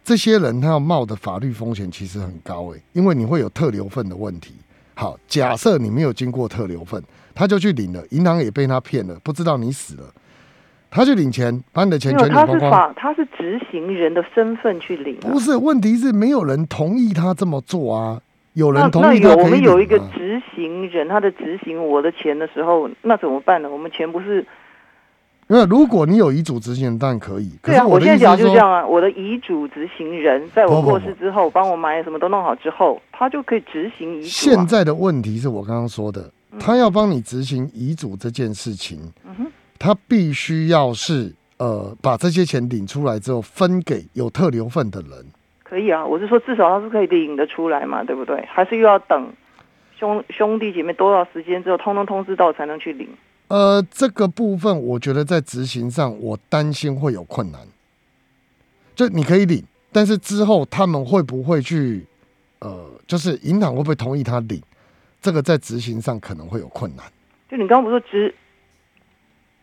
[0.04, 4.52] 这些人他要冒的法律风险其实很高诶，因为你会有特留份的问题。
[4.94, 7.02] 好，假设你没有经过特留份。
[7.34, 10.04] 他就去领了，银行也被他骗了，不知道你死了，
[10.94, 12.58] 他去领钱，把你的钱全领光光。
[12.58, 15.16] 他是法，他是执行人的身份去领。
[15.20, 18.20] 不是，问题是没有人同意他这么做啊。
[18.52, 23.70] 有人同意他那有我们有一个执行人，他的执行我的钱的时候，那怎么办呢？
[23.70, 24.46] 我们钱不是？
[25.48, 27.50] 因为如果你有遗嘱执行人，当然可以。
[27.62, 28.86] 对啊，我现在讲就这样啊。
[28.86, 34.28] 我的遗嘱执行人在我过世之后，帮我买什么都弄好之后，他就可以执行遗嘱。
[34.28, 36.30] 现在的问题是我刚刚说的。
[36.60, 38.98] 他要帮你执行遗嘱这件事情，
[39.82, 45.26] 他必须要是呃把这些钱领出来之后分给有特留份的人。
[45.64, 48.46] 可以啊，我是说至少他是可以领得出来嘛，对不对？
[48.46, 49.32] 还是又要等
[49.98, 53.08] 兄兄弟姐妹多少时间之后，通通通知到才能去领？
[53.48, 57.60] 呃，这个部分我觉得在执行上，我担心会有困难。
[58.94, 62.06] 就你可以领，但是之后他们会不会去
[62.60, 64.62] 呃，就是银行会不会同意他领？
[65.20, 67.04] 这个在执行上可能会有困难。
[67.50, 68.34] 就你刚刚不说执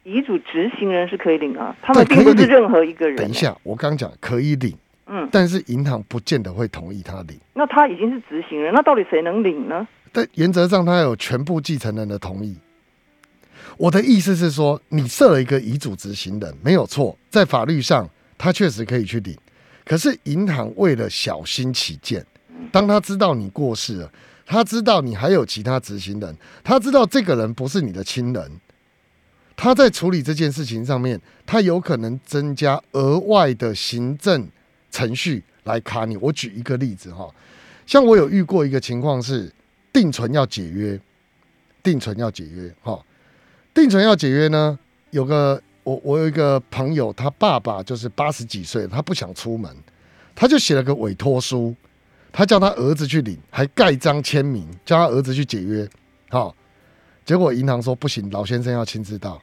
[0.09, 3.17] 遗嘱执行人是可以领啊，他们并不是任何一个人。
[3.17, 7.39] 等一下，我刚讲可以领，嗯，但是银行不见得会同意他领。
[7.53, 9.87] 那他已经是执行人，那到底谁能领呢？
[10.11, 12.57] 但原则上，他有全部继承人的同意。
[13.77, 19.37] 我的意思是说，你设了一个遗嘱执行人，没有错，在法律上他确实可以去领。
[19.85, 22.25] 可是银行为了小心起见，
[22.71, 24.11] 当他知道你过世了。
[24.51, 28.51] 他知道你还有其他执行人，他知道这个人不是你的亲人，
[29.61, 34.47] 他在处理这件事情上面，他有可能增加额外的行政
[34.89, 36.15] 程序来卡你。
[36.15, 37.29] 我举一个例子哈，
[37.85, 39.51] 像我有遇过一个情况是
[39.91, 40.97] 定存要解约，
[41.83, 42.97] 定存要解约哈，
[43.73, 49.69] 定存要解约呢，有个我我有一个朋友，他爸爸就是八十几岁，他不想出门，
[50.33, 51.75] 他就写了个委托书。
[52.31, 55.85] 他叫他儿子去领，还盖章签名，叫他儿子去解约。
[56.29, 56.55] 好，
[57.25, 59.41] 结果银行说不行，老先生要亲自到，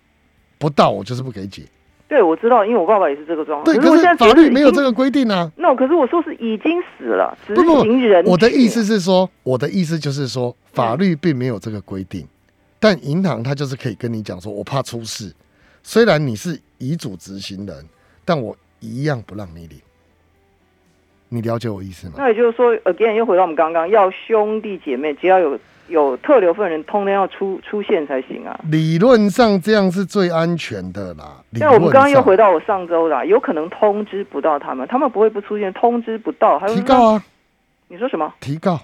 [0.59, 1.62] 不到我就是不给解。
[2.09, 3.64] 对，我知道，因为我爸爸也是这个状况。
[3.64, 4.16] 对，可是。
[4.16, 5.51] 法律没有这个规定啊。
[5.57, 8.25] 那可是我说是已经死了，执不不行人。
[8.25, 12.25] 我的意思，是说，我的意思就是说，法律并没有这个规定，
[12.79, 15.35] 但银行它就是可以跟你讲说，我怕出事，
[15.83, 17.85] 虽然你是遗嘱执行人，
[18.25, 19.81] 但我一样不让你领。
[21.29, 22.14] 你了解我意思吗？
[22.19, 28.59] 那也就是说，again 又回到我们刚刚，要兄弟姐妹，只要有有特留份人，通通要出出现才行啊。
[28.70, 31.42] 理论上这样是最安全的啦。
[31.51, 37.25] 理但我们刚刚又回到我上周啦，有可能通知不到他们，他们不会不出现，通知不到，还有提告啊，
[37.88, 38.33] 你说什么？
[38.40, 38.81] 提告。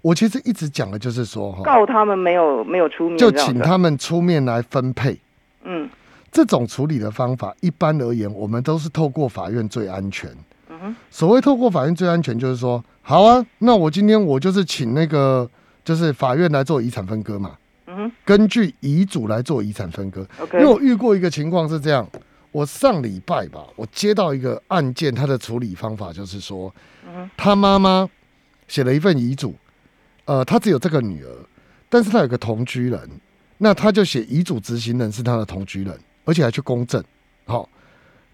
[0.00, 5.18] 我其实一直讲的就是说哈，告他们没有没有出面，就请他们出面来分配。
[5.64, 5.88] 嗯
[6.30, 10.30] 这种处理的方法，一般而言，我们都是透过法院最安全。
[10.68, 15.48] 嗯哼所谓透过法院最安全，就是说，好啊，那我今天我就是请那个，
[15.88, 18.12] 就是法院来做遗产分割嘛，嗯哼。
[18.22, 20.20] 根据遗嘱来做遗产分割。
[20.38, 22.06] ，OK，因为我遇过一个情况是这样，
[22.52, 26.70] 我上礼拜吧，我接到一个案件，他的处理方法就是说，
[27.06, 28.06] 嗯他妈妈
[28.66, 29.54] 写了一份遗嘱，
[30.26, 31.34] 呃，他只有这个女儿，
[31.88, 33.08] 但是他有个同居人，
[33.56, 37.02] 那他就写遗嘱执行人是他的同居人，而且还去公证，
[37.46, 37.66] 好、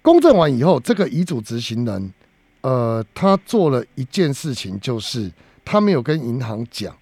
[0.03, 2.13] 公证完以后，这个遗嘱执行人，
[2.63, 5.31] 呃，他做了一件事情，就是
[5.65, 6.93] 他没有跟银行讲，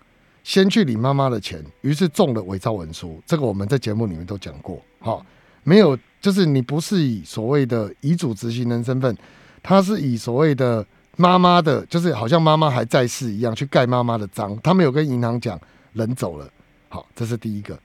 [0.44, 3.22] 先去领妈妈的钱，于是中了伪造文书。
[3.26, 5.24] 这个我们在节目里面都讲过，好、
[5.64, 9.16] 没有，就是你不是以所谓的遗嘱执行人身份，
[9.62, 10.85] 他是以所谓的
[11.16, 15.61] 妈妈的，就是好像妈妈还在世一样去盖妈妈的章，他没有跟银行讲
[15.92, 16.48] 人走了。
[16.88, 17.78] 好，这是第一个。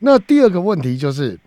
[0.00, 1.38] 那第二个问题就是，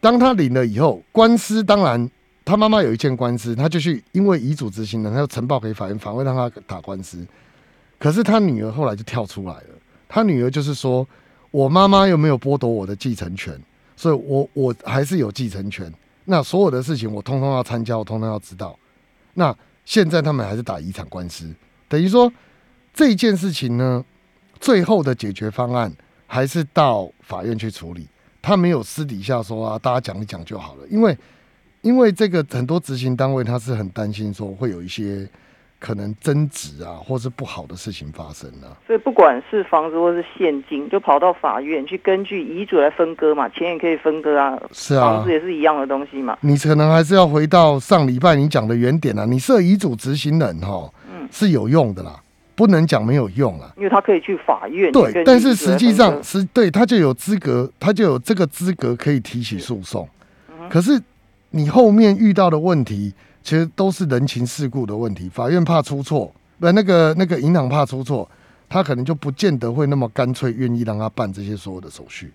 [0.00, 2.10] 当他领了以后，官司当然
[2.44, 7.26] 他妈妈有一件官司，他就去因为遗嘱执行人，他就呈报给法院，法院让他打官司。
[7.98, 9.68] 可是他女儿后来就跳出来了，
[10.08, 11.06] 他女儿就是说，
[11.50, 13.58] 我妈妈又没有剥夺我的继承权，
[13.96, 15.92] 所以我我还是有继承权。
[16.26, 18.78] 那所有的事情我通通要参加，我通通要知道。
[19.34, 21.52] 那现在他们还是打遗产官司，
[21.88, 22.32] 等于说
[22.92, 24.04] 这件事情呢，
[24.58, 25.92] 最后的解决方案
[26.26, 28.08] 还是到法院去处理。
[28.40, 31.16] 他没有私底下说啊，大家讲一讲就好了，因为
[31.82, 35.28] 因为这个很多执行单位他是很担心说会有一些
[35.84, 38.72] 可能争执啊，或是不好的事情发生啊。
[38.86, 46.38] 所以不管是房子或是现金，就跑到法院去根据遗嘱来分割嘛，钱也可以分割啊，是啊房子，也是一样的东西嘛。
[46.40, 52.18] 你可能还是要回到上礼拜你讲的原点啊，你设遗嘱执行人哈，嗯是有用的啦，
[52.54, 53.70] 不能讲没有用啦。
[53.76, 60.08] 因为他可以去法院对，但是实际上是对他就有资格，他就有这个资格可以提起诉讼。
[60.48, 60.98] 嗯可是
[61.50, 63.12] 你后面遇到的问题，
[63.44, 65.28] 其实都是人情世故的问题。
[65.28, 68.28] 法院怕出错，不，那个那个银行怕出错，
[68.70, 72.32] 他可能就不见得会那么干脆愿意让他办这些所有的手续。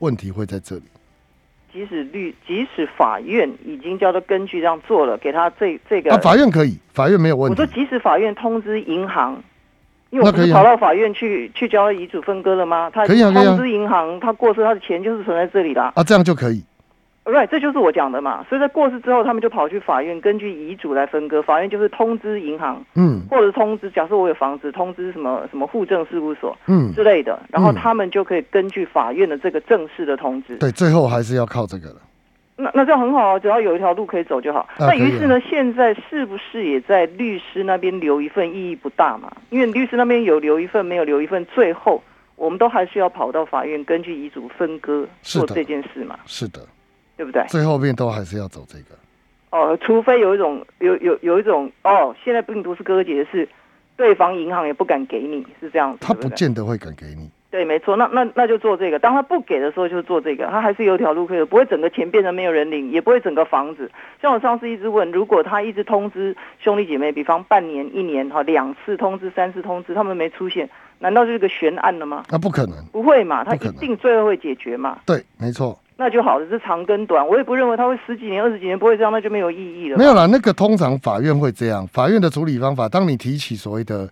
[0.00, 0.82] 问题会在这里。
[1.72, 7.74] 即使律，即使法院已经叫他根据这样做了，给他这这个，啊，法院可以，法院没有问题我说。
[7.74, 9.42] 即使法院通知银行，
[10.10, 12.90] 因为我不那可以跑到法院去去交遗嘱分割了吗？
[12.90, 15.82] 他可以通知银行，他过世，他的钱就是存在这里的。
[15.82, 16.62] 啊，这样就可以。
[17.24, 18.44] right，这就是我讲的嘛。
[18.48, 21.40] 所以在过世之后，他们就跑去法院，根据遗嘱来分割。
[21.42, 30.56] 法院就是通知银行，嗯或者是通知，假设我有房子，通知什么什么户政事务所嗯，之类的，然后嗯他们就可以根据法院的这个正式的通知。
[30.56, 31.96] 对，最后还是要靠这个了。
[32.54, 34.68] 那那这样很好啊，只要有一条路可以走就好。
[34.78, 39.32] 那于是呢，现在是不是也在律师那边留一份意义不大嘛？
[39.48, 42.00] 因为律师那边有留一份，没有留一份，最后
[42.36, 46.60] 我们都还是要跑到法院根据遗嘱分割做这件事嘛，是的，
[47.22, 47.44] 对不对？
[47.46, 48.98] 最后面都还是要走这个。
[49.50, 53.48] 哦，除非有一种有有有一种哦，现在病毒是哥哥姐姐是
[53.96, 57.30] 对方银行也不敢给你，是这样子，他不见得会敢给你。
[57.48, 58.98] 对，没错，那那那就做这个。
[58.98, 63.88] 当他不给的时候，就做这个，他还是有条路可以走，不会整个钱变成没有人领，也不会整个房子。
[64.20, 72.24] 像我上次一直问，如果他一直通知兄弟姐妹，比方半年、一年哈，两次通知、三次通知，他们没出现，难道就是个悬案了吗？
[72.30, 72.82] 那、不可能。
[72.90, 75.78] 不会嘛，他一定最后会解决嘛，对，没错。
[76.02, 76.46] 那就好了。
[76.48, 79.98] 是长跟短，我也不认为他会十几年、二十几年不会这样，那就没有意义了嘛。
[79.98, 84.08] 没有啦，那个通常法院会这样，法院的处理方法，当你提起所谓的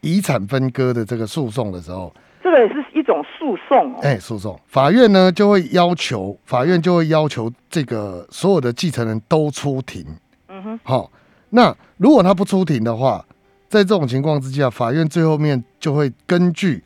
[0.00, 2.12] 遗产分割的这个诉讼的时候，
[2.42, 3.98] 这个也是一种诉讼哦。
[4.02, 10.04] 哎、诉讼法院呢就会要求，法院就会要求这个所有的继承人都出庭。
[10.48, 11.10] 嗯哼，好、
[11.50, 13.24] 那如果他不出庭的话，
[13.68, 16.82] 在这种情况之下，法院最后面就会根据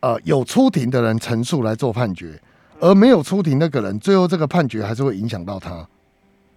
[0.00, 2.38] 呃有出庭的人陈述来做判决，
[2.82, 5.88] 而没有出庭那个人，最后这个判决还是会影响到他。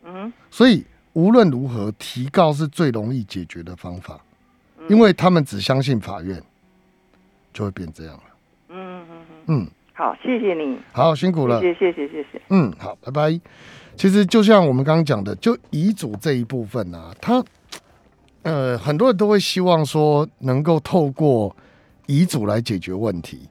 [0.04, 4.20] 嗯，所以无论如何，提告是最容易解决的方法，
[4.80, 6.42] 嗯因为他们只相信法院，
[7.54, 8.24] 就会变这样了。
[8.70, 11.62] 嗯嗯嗯，嗯，好，谢谢你，好，辛苦了。
[11.62, 12.42] 谢谢谢谢谢谢。
[12.50, 13.40] 嗯，好，拜拜。
[13.96, 17.44] 其实就像我们刚刚讲的，就遗嘱这一部分啊，他
[18.42, 21.56] 呃很多人都会希望说能够透过
[22.08, 23.48] 遗嘱来解决问题。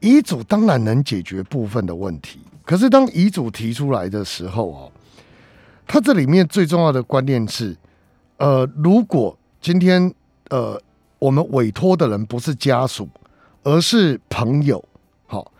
[0.00, 4.92] 遗嘱当然能解决部分的问题，可是当遗嘱提出来的时候哦，
[5.86, 7.76] 它这里面最重要的观念是，
[8.38, 10.12] 呃，如果今天
[10.48, 10.80] 呃
[11.18, 13.08] 我们委托的人不是家属，
[13.62, 14.82] 而是朋友，
[15.26, 15.52] 好，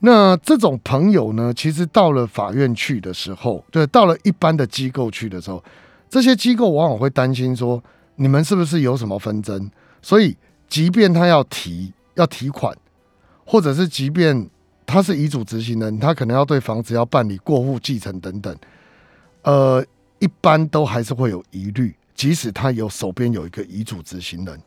[0.00, 5.64] 那这种朋友呢，其实到了法院去的时候，对，到了一般的机构去的时候，
[6.10, 7.82] 这些机构往往会担心说，
[8.16, 9.70] 你们是不是有什么纷争？
[10.02, 10.36] 所以，
[10.68, 12.76] 即便他要提要提款。
[13.46, 14.50] 或者是，即便
[14.84, 18.54] 他是遗嘱执行人，他可能要对房子要办理过户继承等等，
[19.42, 19.82] 呃，
[20.18, 24.60] 一般都还是会有疑虑，即使他有手边有一个遗嘱执行人。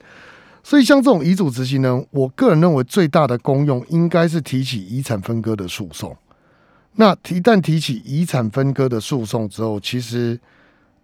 [0.63, 6.15] 所以，像这种遗嘱执行人，我个人认为最大的功用应该是提起遗产分割的诉讼。
[6.95, 10.39] 那一旦提起遗产分割的诉讼之后，其实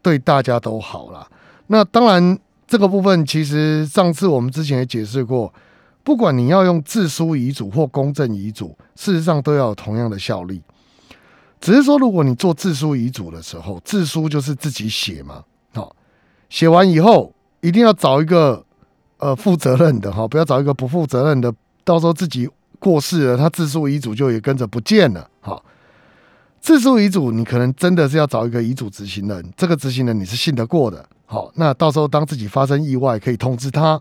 [0.01, 1.27] 对大家都好了。
[1.67, 5.53] 那当然，这个部分其实上次我们之前也解释过。
[6.05, 10.61] 不管你要用自书遗嘱或公证遗嘱，事实上都要有同样的效力。
[11.59, 15.43] 只是说，如果你做自书遗嘱的时候，自书就是自己写嘛，
[15.73, 15.95] 好，
[16.47, 18.63] 写完以后一定要找一个
[19.17, 21.51] 呃负责任的哈，不要找一个不负责任的，
[21.83, 22.47] 到时候自己
[22.77, 25.27] 过世了，他自书遗嘱就也跟着不见了。
[25.41, 25.65] 好，
[26.61, 33.99] 自书遗嘱你可能真的是要找一个遗嘱执行人，这个执行人你是信得过的，好，那到时候当自己发生意外，可以通知他。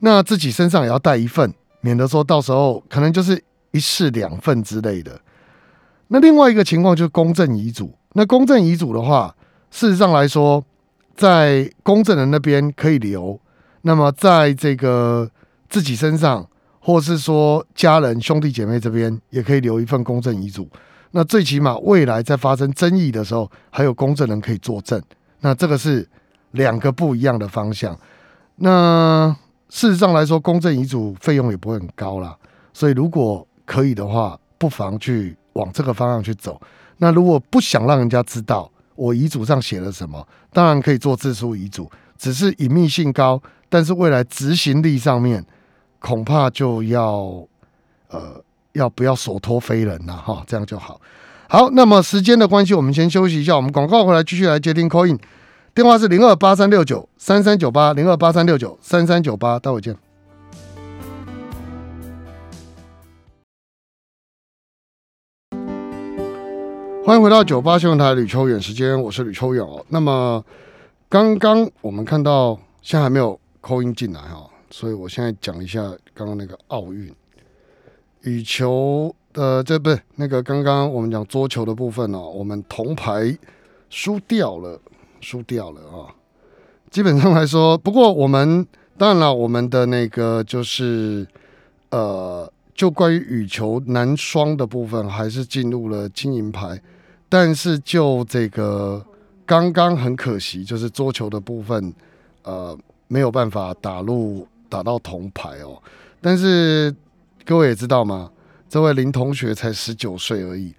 [0.00, 3.42] 那自己身上也要带一份，免得说到时候可能就是
[3.72, 5.20] 一式两份之类的。
[6.08, 7.92] 那另外一个情况就是公证遗嘱。
[8.12, 9.34] 那公证遗嘱的话，
[9.70, 10.64] 事实上来说，
[11.14, 13.38] 在公证人那边可以留，
[13.82, 15.30] 那么在这个
[15.68, 20.68] 自己身上，或是说家人兄弟姐妹这边，也可以留一份公证遗嘱。
[21.10, 25.02] 那最起码未来在发生争议的时候，还有公证人可以作证。
[25.40, 26.06] 那这个是
[26.52, 27.98] 两个不一样的方向。
[28.56, 29.34] 那
[29.68, 32.36] 事实上来说，公证遗嘱费用也不会很高啦，
[32.72, 36.60] 所以如果可以的话，不妨去往这个方向去走。
[36.98, 45.44] 那如果不想让人家知道我遗嘱上写了什么，当然可以做自书遗嘱，只是隐秘性高，但是未来执行力上面
[45.98, 47.46] 恐怕就要
[48.08, 48.42] 呃
[48.72, 51.00] 要不要所托非人了哈，这样就好。
[51.48, 55.18] 好，那么时间的关系，我们先休息一下，我们广告回来继续来接听 call in。
[55.76, 59.94] 电话是零二八三六九三三九八零二八三六九三三九八，待会见。
[67.04, 69.84] 欢迎回到九八新闻台吕秋远时间，我是吕秋远哦。
[69.90, 70.42] 那么
[71.10, 75.82] 刚刚我们看到现在还没有扣音进来哈，所以我现在讲一下
[76.14, 77.14] 刚刚那个奥运
[78.22, 83.36] 羽球的这不是那个刚刚我们讲桌球的部分哦，我们铜牌
[83.90, 84.80] 输掉了。
[85.20, 86.14] 输掉了啊！
[86.90, 91.26] 基本上来说，不过我们当然了，我们的那个就是
[91.90, 96.80] 呃，就关于羽球男双的部分，还是进入了金银牌。
[97.28, 99.04] 但是就这个
[99.44, 101.92] 刚刚很可惜，就是桌球的部分，
[102.42, 105.82] 呃，没有办法打入打到铜牌哦。
[106.20, 106.94] 但是
[107.44, 108.30] 各位也知道吗？
[108.68, 110.74] 这位林同学才十九岁而已，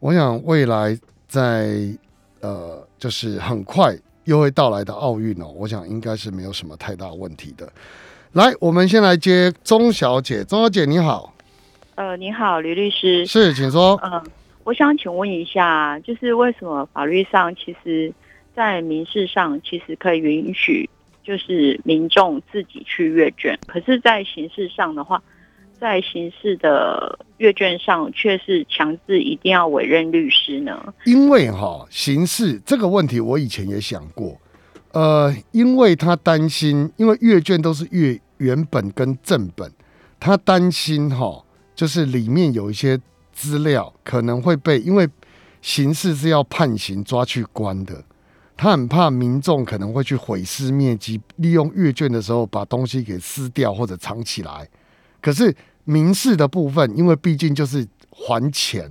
[0.00, 1.96] 我想未来在。
[2.40, 3.94] 呃，就是很快
[4.24, 7.70] 又会到来的奥运哦，我想应该是没有什么太大问题的。
[8.32, 11.34] 来，我们先来接钟小姐，钟小姐你好。
[11.96, 13.26] 呃，你好，吕律师。
[13.26, 14.00] 是，请说。
[14.02, 14.24] 嗯，
[14.64, 18.10] 我想请问一下，就是为什么法律上其实，
[18.56, 20.88] 在民事上其实可以允许，
[21.22, 25.22] 就是民众自己去阅卷，可是，在刑事上的话。
[25.84, 30.94] 在刑事的阅卷上，却是强制一定要委任律师呢？
[31.04, 34.40] 因为哈，刑事这个问题，我以前也想过。
[34.92, 39.70] 呃，因为他担心，因为阅卷都是阅原本跟正本，
[40.18, 42.98] 他担心哈，就是里面有一些
[43.34, 45.06] 资料可能会被，因为
[45.60, 48.02] 刑事是要判刑抓去关的，
[48.56, 54.66] 他很怕民众可能会去毁尸灭迹，利用阅卷的时候把东西给撕掉或者藏起来，
[55.20, 55.54] 可是。
[55.84, 58.90] 民事的部分，因为毕竟就是还钱，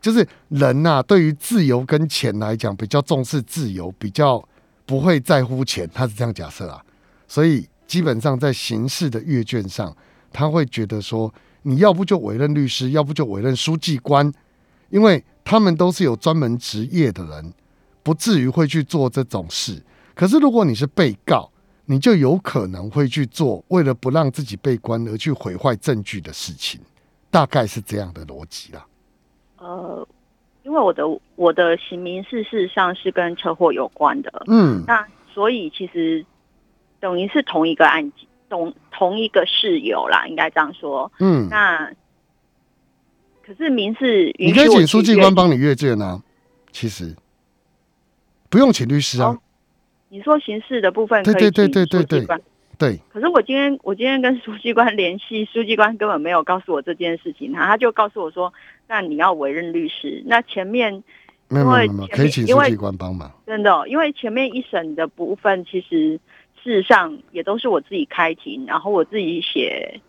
[0.00, 4.42] 就是人呐，对于自由跟钱来讲，比较重视自由，比较
[4.86, 6.82] 不会在乎钱，他是这样假设啊。
[7.26, 9.94] 所以基本上在刑事的阅卷上，
[10.32, 11.32] 他会觉得说，
[11.62, 14.32] 你要不就委任律师，要不就委任书记官，
[14.90, 17.52] 因为他们都是有专门职业的人，
[18.02, 19.82] 不至于会去做这种事。
[20.14, 21.50] 可是如果你是被告，
[21.90, 26.78] 你就有可能会去做为了不让自己被关而去毁坏证据的事情，
[27.30, 28.86] 大概是这样的逻辑啦。
[29.56, 30.06] 呃，
[30.64, 31.02] 因为我的
[31.34, 36.22] 我的行民事事实上是跟车祸有关的，嗯那所以其实
[37.00, 41.10] 等于是同一个案件，同同一个事由啦，应该这样说。
[41.20, 41.90] 嗯，那
[43.46, 46.22] 可是民事你可以请书记阅官帮你阅卷啊，
[46.70, 47.16] 其实
[48.50, 49.38] 不用请律师啊哦，
[50.08, 52.26] 你说刑事的部分可以对对对请
[52.78, 58.52] 对可是我今天我今天跟书记官联系，书记官根本没有告诉我这件事情，他他就告诉我说，
[58.86, 60.22] 那你要委任律师。
[60.26, 61.02] 那前面
[61.48, 63.32] 没有没有没有没有，前可以请书记官帮忙。
[63.46, 66.20] 真的哦、因为前面一审的部分，其实
[66.62, 70.00] 事实上也都是我自己开庭，然后我自己写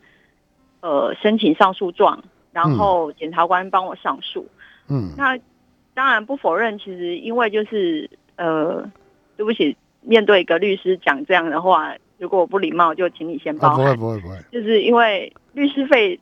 [0.82, 4.48] 呃申请上诉状，然后检察官帮我上诉。
[4.90, 5.36] 嗯那
[5.96, 8.88] 当然不否认，其实因为就是呃，
[9.36, 13.96] 对不起，面对一个律师讲这样的话，如果我不礼貌，就请你先啊，不会。
[13.96, 16.20] 不会不会，就是因为律师费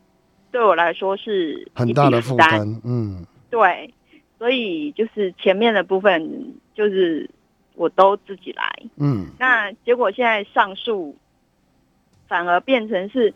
[0.51, 2.81] 对我来说是很大的负担，担。
[2.83, 3.93] 嗯对，
[4.37, 7.29] 所以就是前面的部分就是
[7.75, 8.63] 我都自己来。
[8.97, 11.15] 嗯那结果现在上诉
[12.27, 13.33] 反而变成是，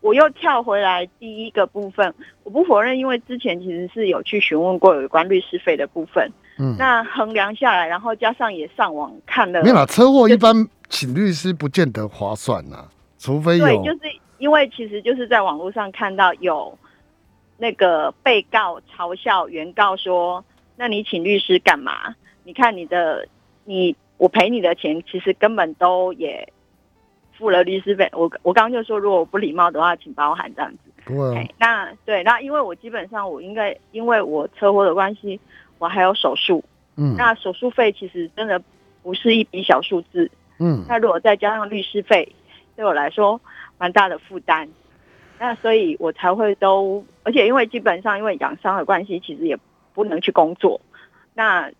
[0.00, 2.14] 我又跳回来第一个部分。
[2.44, 6.30] 我不否认，因为之前其实是有去询问过有关律师费的部分。
[6.60, 10.54] 嗯，那衡量下来，然后加上也上网看了，没有啦，车祸一般
[10.90, 12.86] 请律师不见得划算呐，
[13.18, 14.00] 除非对，就是
[14.38, 16.76] 因为其实就是在网络上看到有
[17.56, 20.44] 那个被告嘲笑原告说
[20.76, 22.14] ：“那你请律师干嘛？
[22.44, 23.26] 你看你的
[23.64, 26.46] 你我赔你的钱，其实根本都也
[27.38, 28.08] 付了律师费。
[28.12, 30.78] 我我刚刚就说，如果我不礼貌的话，请包涵这样子。
[31.04, 35.38] 不会啊哎，那对，那因为我基本上我应该因为我车祸的关系，
[35.80, 36.62] 我还有手术，
[36.96, 38.62] 嗯那手术费其实真的
[39.02, 40.30] 不是一笔小数字。
[40.58, 42.32] 嗯那如果再加上律师费，
[42.76, 43.40] 对我来说
[43.78, 44.68] 蛮大的负担。
[45.38, 49.58] 那所以我才会都，而且因为基本上因为养伤的关系，其实也
[49.94, 50.78] 不能去工作。
[51.32, 51.72] 那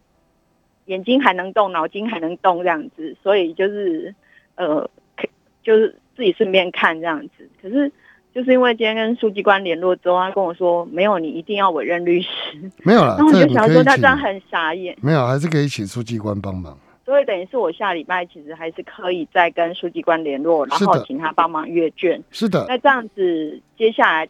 [0.86, 4.14] 眼睛还能动，脑筋还能动这样子，所以就是
[4.54, 5.28] 呃，可
[5.62, 7.46] 就是自己顺便看这样子。
[7.60, 7.92] 可是
[8.34, 12.28] 就是因为今天跟书记官联络之后，他跟我说没有，你一定要委任律师。
[12.84, 14.96] 没有了，那我就想说，他这样，很傻眼。
[15.02, 16.78] 没有还是可以请书记官帮忙。
[17.04, 22.22] 所以等于是我下礼拜其实还是可以再跟书记官联络，然后请他帮忙阅卷。
[22.30, 24.28] 是的，那这样子，接下来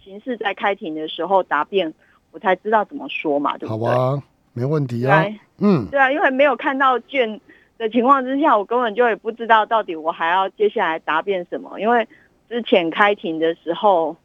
[0.00, 1.92] 刑事在开庭的时候答辩，
[2.30, 3.88] 我才知道怎么说嘛，对不对？
[3.88, 4.22] 好啊，
[4.52, 5.26] 没问题啊，
[5.58, 7.40] 嗯，对啊，因为没有看到卷
[7.76, 11.80] 的情况之下，我根本就也不知道到底我还要接下来答辩什么。
[11.80, 12.06] 因为
[12.48, 14.16] 之前开庭的时候，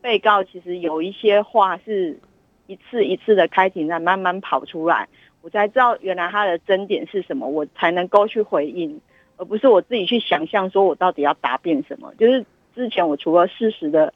[0.00, 2.18] 被告其实有一些话是
[2.66, 5.08] 一次一次的开庭才慢慢跑出来，
[5.40, 9.00] 我才知道原来他的争点是什么，我才能够去回应，
[9.36, 12.12] 而不是我自己去想象说我到底要答辩什么。
[12.18, 12.44] 就是
[12.74, 14.12] 之前我除了事实的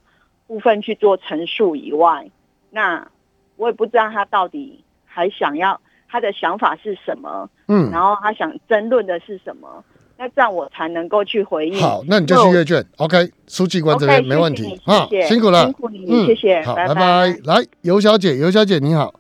[0.47, 2.31] 部分去做陈述以外，
[2.71, 3.09] 那
[3.57, 9.85] 我也不知道他到底还想要他的想法是什么，嗯，然后他想争论的是什么，
[10.19, 11.81] 那这样我才能够去回应。
[11.81, 12.85] 好，那你就去阅卷。
[12.97, 15.73] OK，书记官这边没问题啊谢，谢辛苦了辛。
[15.73, 17.27] 苦你，嗯，谢谢，好，拜拜拜。
[17.45, 19.15] 来，尤小姐，尤小姐你好，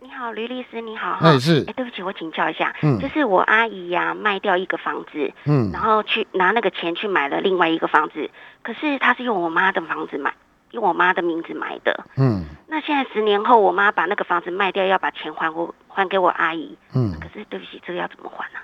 [0.00, 1.16] 你好，吕律师，你好。
[1.22, 8.30] 哎是哎，对不起，我请教一下，嗯就是我阿姨呀、卖掉一个房子，嗯然后去拿那个钱去买了另外一个房子，
[8.62, 10.34] 可是她是用我妈的房子买，
[10.72, 12.04] 用我妈的名字买的。
[12.18, 18.60] 嗯那现在十年后，我妈把那个房子卖掉，要把钱还我还给我阿姨，嗯，可是对不起，这个要怎么还啊？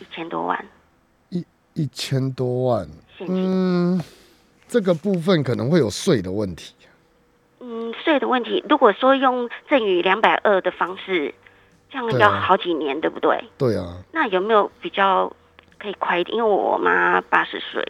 [0.00, 0.64] 一千多万
[1.74, 2.88] 一千多万，
[3.20, 4.00] 嗯，
[4.66, 6.74] 这个部分可能会有税的问题。
[7.60, 11.34] 嗯，税的问题，如果说用赠与两百二的方式，
[11.90, 13.42] 这样要好几年，对不对？
[13.56, 15.32] 对啊，那有没有比较
[15.78, 16.36] 可以快一点？
[16.36, 17.82] 因为我妈八十岁，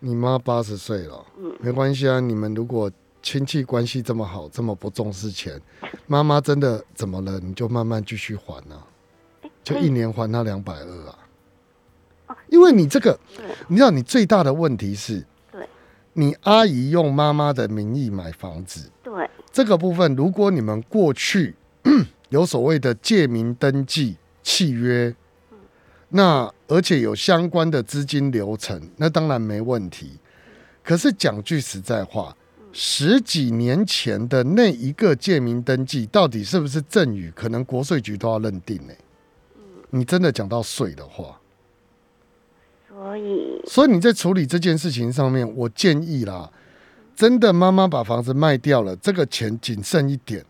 [0.00, 2.18] 你妈八十岁了，嗯没关系啊。
[2.20, 2.90] 你们如果
[3.22, 5.60] 亲戚关系这么好，这么不重视钱，
[6.06, 8.82] 妈妈真的怎么了，你就慢慢继续还啊，
[9.62, 11.21] 就一年还她两百二啊哦。
[12.48, 13.18] 因为你这个，
[13.68, 15.66] 你知道你最大的问题是，对。
[16.14, 21.54] 你阿姨用妈妈的名义买房子，对，这个部分，如果你们过去
[22.28, 25.14] 有所谓的借名登记契约，
[26.10, 30.18] 那而且有相关的资金流程，那当然没问题。
[30.82, 32.36] 可是讲句实在话，
[32.72, 38.92] 十几年前的那一个借名登记，到底是不是赠与，可能国税局都要认定呢、
[39.90, 41.40] 你真的讲到税的话，
[43.02, 46.48] 所以所以你在处理这件事情上面，我建议啦，
[47.16, 50.44] 真的妈妈把房子卖掉了，这个钱谨慎一点。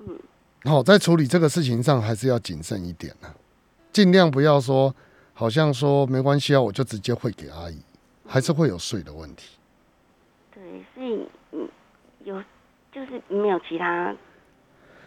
[0.00, 0.18] 嗯，
[0.64, 3.30] 好、在处理这个事情上还是要谨慎一点啊，
[3.92, 4.92] 尽量不要说
[5.32, 7.78] 好像说没关系啊，我就直接汇给阿姨，
[8.26, 9.56] 还是会有税的问题。
[10.52, 11.68] 对，所以嗯，
[12.24, 12.42] 有
[12.90, 14.12] 就是没有其他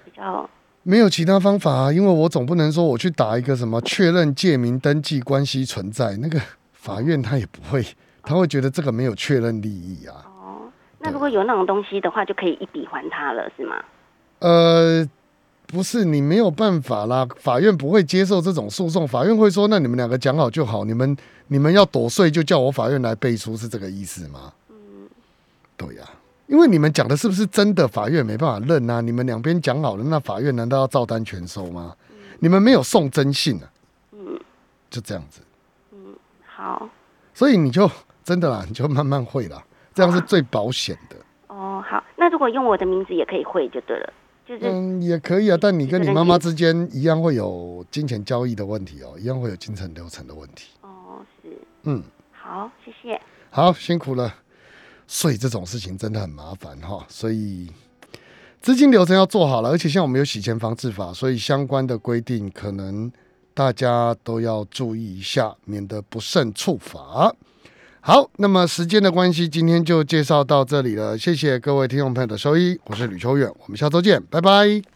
[0.05, 0.49] 比较
[0.83, 6.39] 没有其他方法啊，因为我总不能说我去打一个什么确认借名登记关系存在，那个
[6.73, 7.85] 法院他也不会，
[8.21, 10.25] 他会觉得这个没有确认利益啊。
[10.41, 10.61] 哦。
[10.99, 13.75] 那如果有那种东西的话，就可以一笔还他了，是吗？
[14.39, 15.07] 呃，
[15.67, 21.15] 不是，你没有办法啦，法院不会接受这种诉讼，法院会说，那你们两个讲好就好，你们
[21.47, 24.51] 你们要躲税就叫我法院来背书，是这个意思吗？
[24.69, 24.75] 嗯，
[25.77, 26.03] 对呀、
[26.53, 29.01] 因为你们讲的是不是真的，法院没办法认啊。
[29.01, 31.95] 你们两边讲好了，那法院难道要照单全收吗？
[32.37, 33.65] 你们没有送真信啊，
[34.11, 34.39] 嗯
[34.87, 35.41] 就这样子。
[35.93, 36.87] 嗯，好。
[37.33, 37.89] 所以你就
[38.23, 39.63] 真的啦，你就慢慢会啦，
[39.95, 41.15] 这样是最保险的。
[41.47, 42.03] 哦，好。
[42.15, 44.13] 那如果用我的名字也可以汇就对了，
[44.45, 50.67] 就是、嗯，也可以啊，但你跟你妈妈之间一样会有金钱交易的问题哦，一样会有精神流程的问题。
[50.81, 51.49] 哦是
[51.85, 53.19] 嗯，好，谢谢。
[53.49, 54.31] 好，辛苦了。
[55.07, 57.69] 所以这种事情真的很麻烦哈，所以
[58.61, 63.11] 资金流程要做好了，而且像我们有洗钱防治法，所以相关的规定可能
[63.53, 67.35] 大家都要注意一下，免得不慎触法。
[68.01, 74.92] 好，那么时间的关系，今天就介绍到这里了，谢谢各位听众朋友的收听，我是吕秋远，我们下周见，拜拜。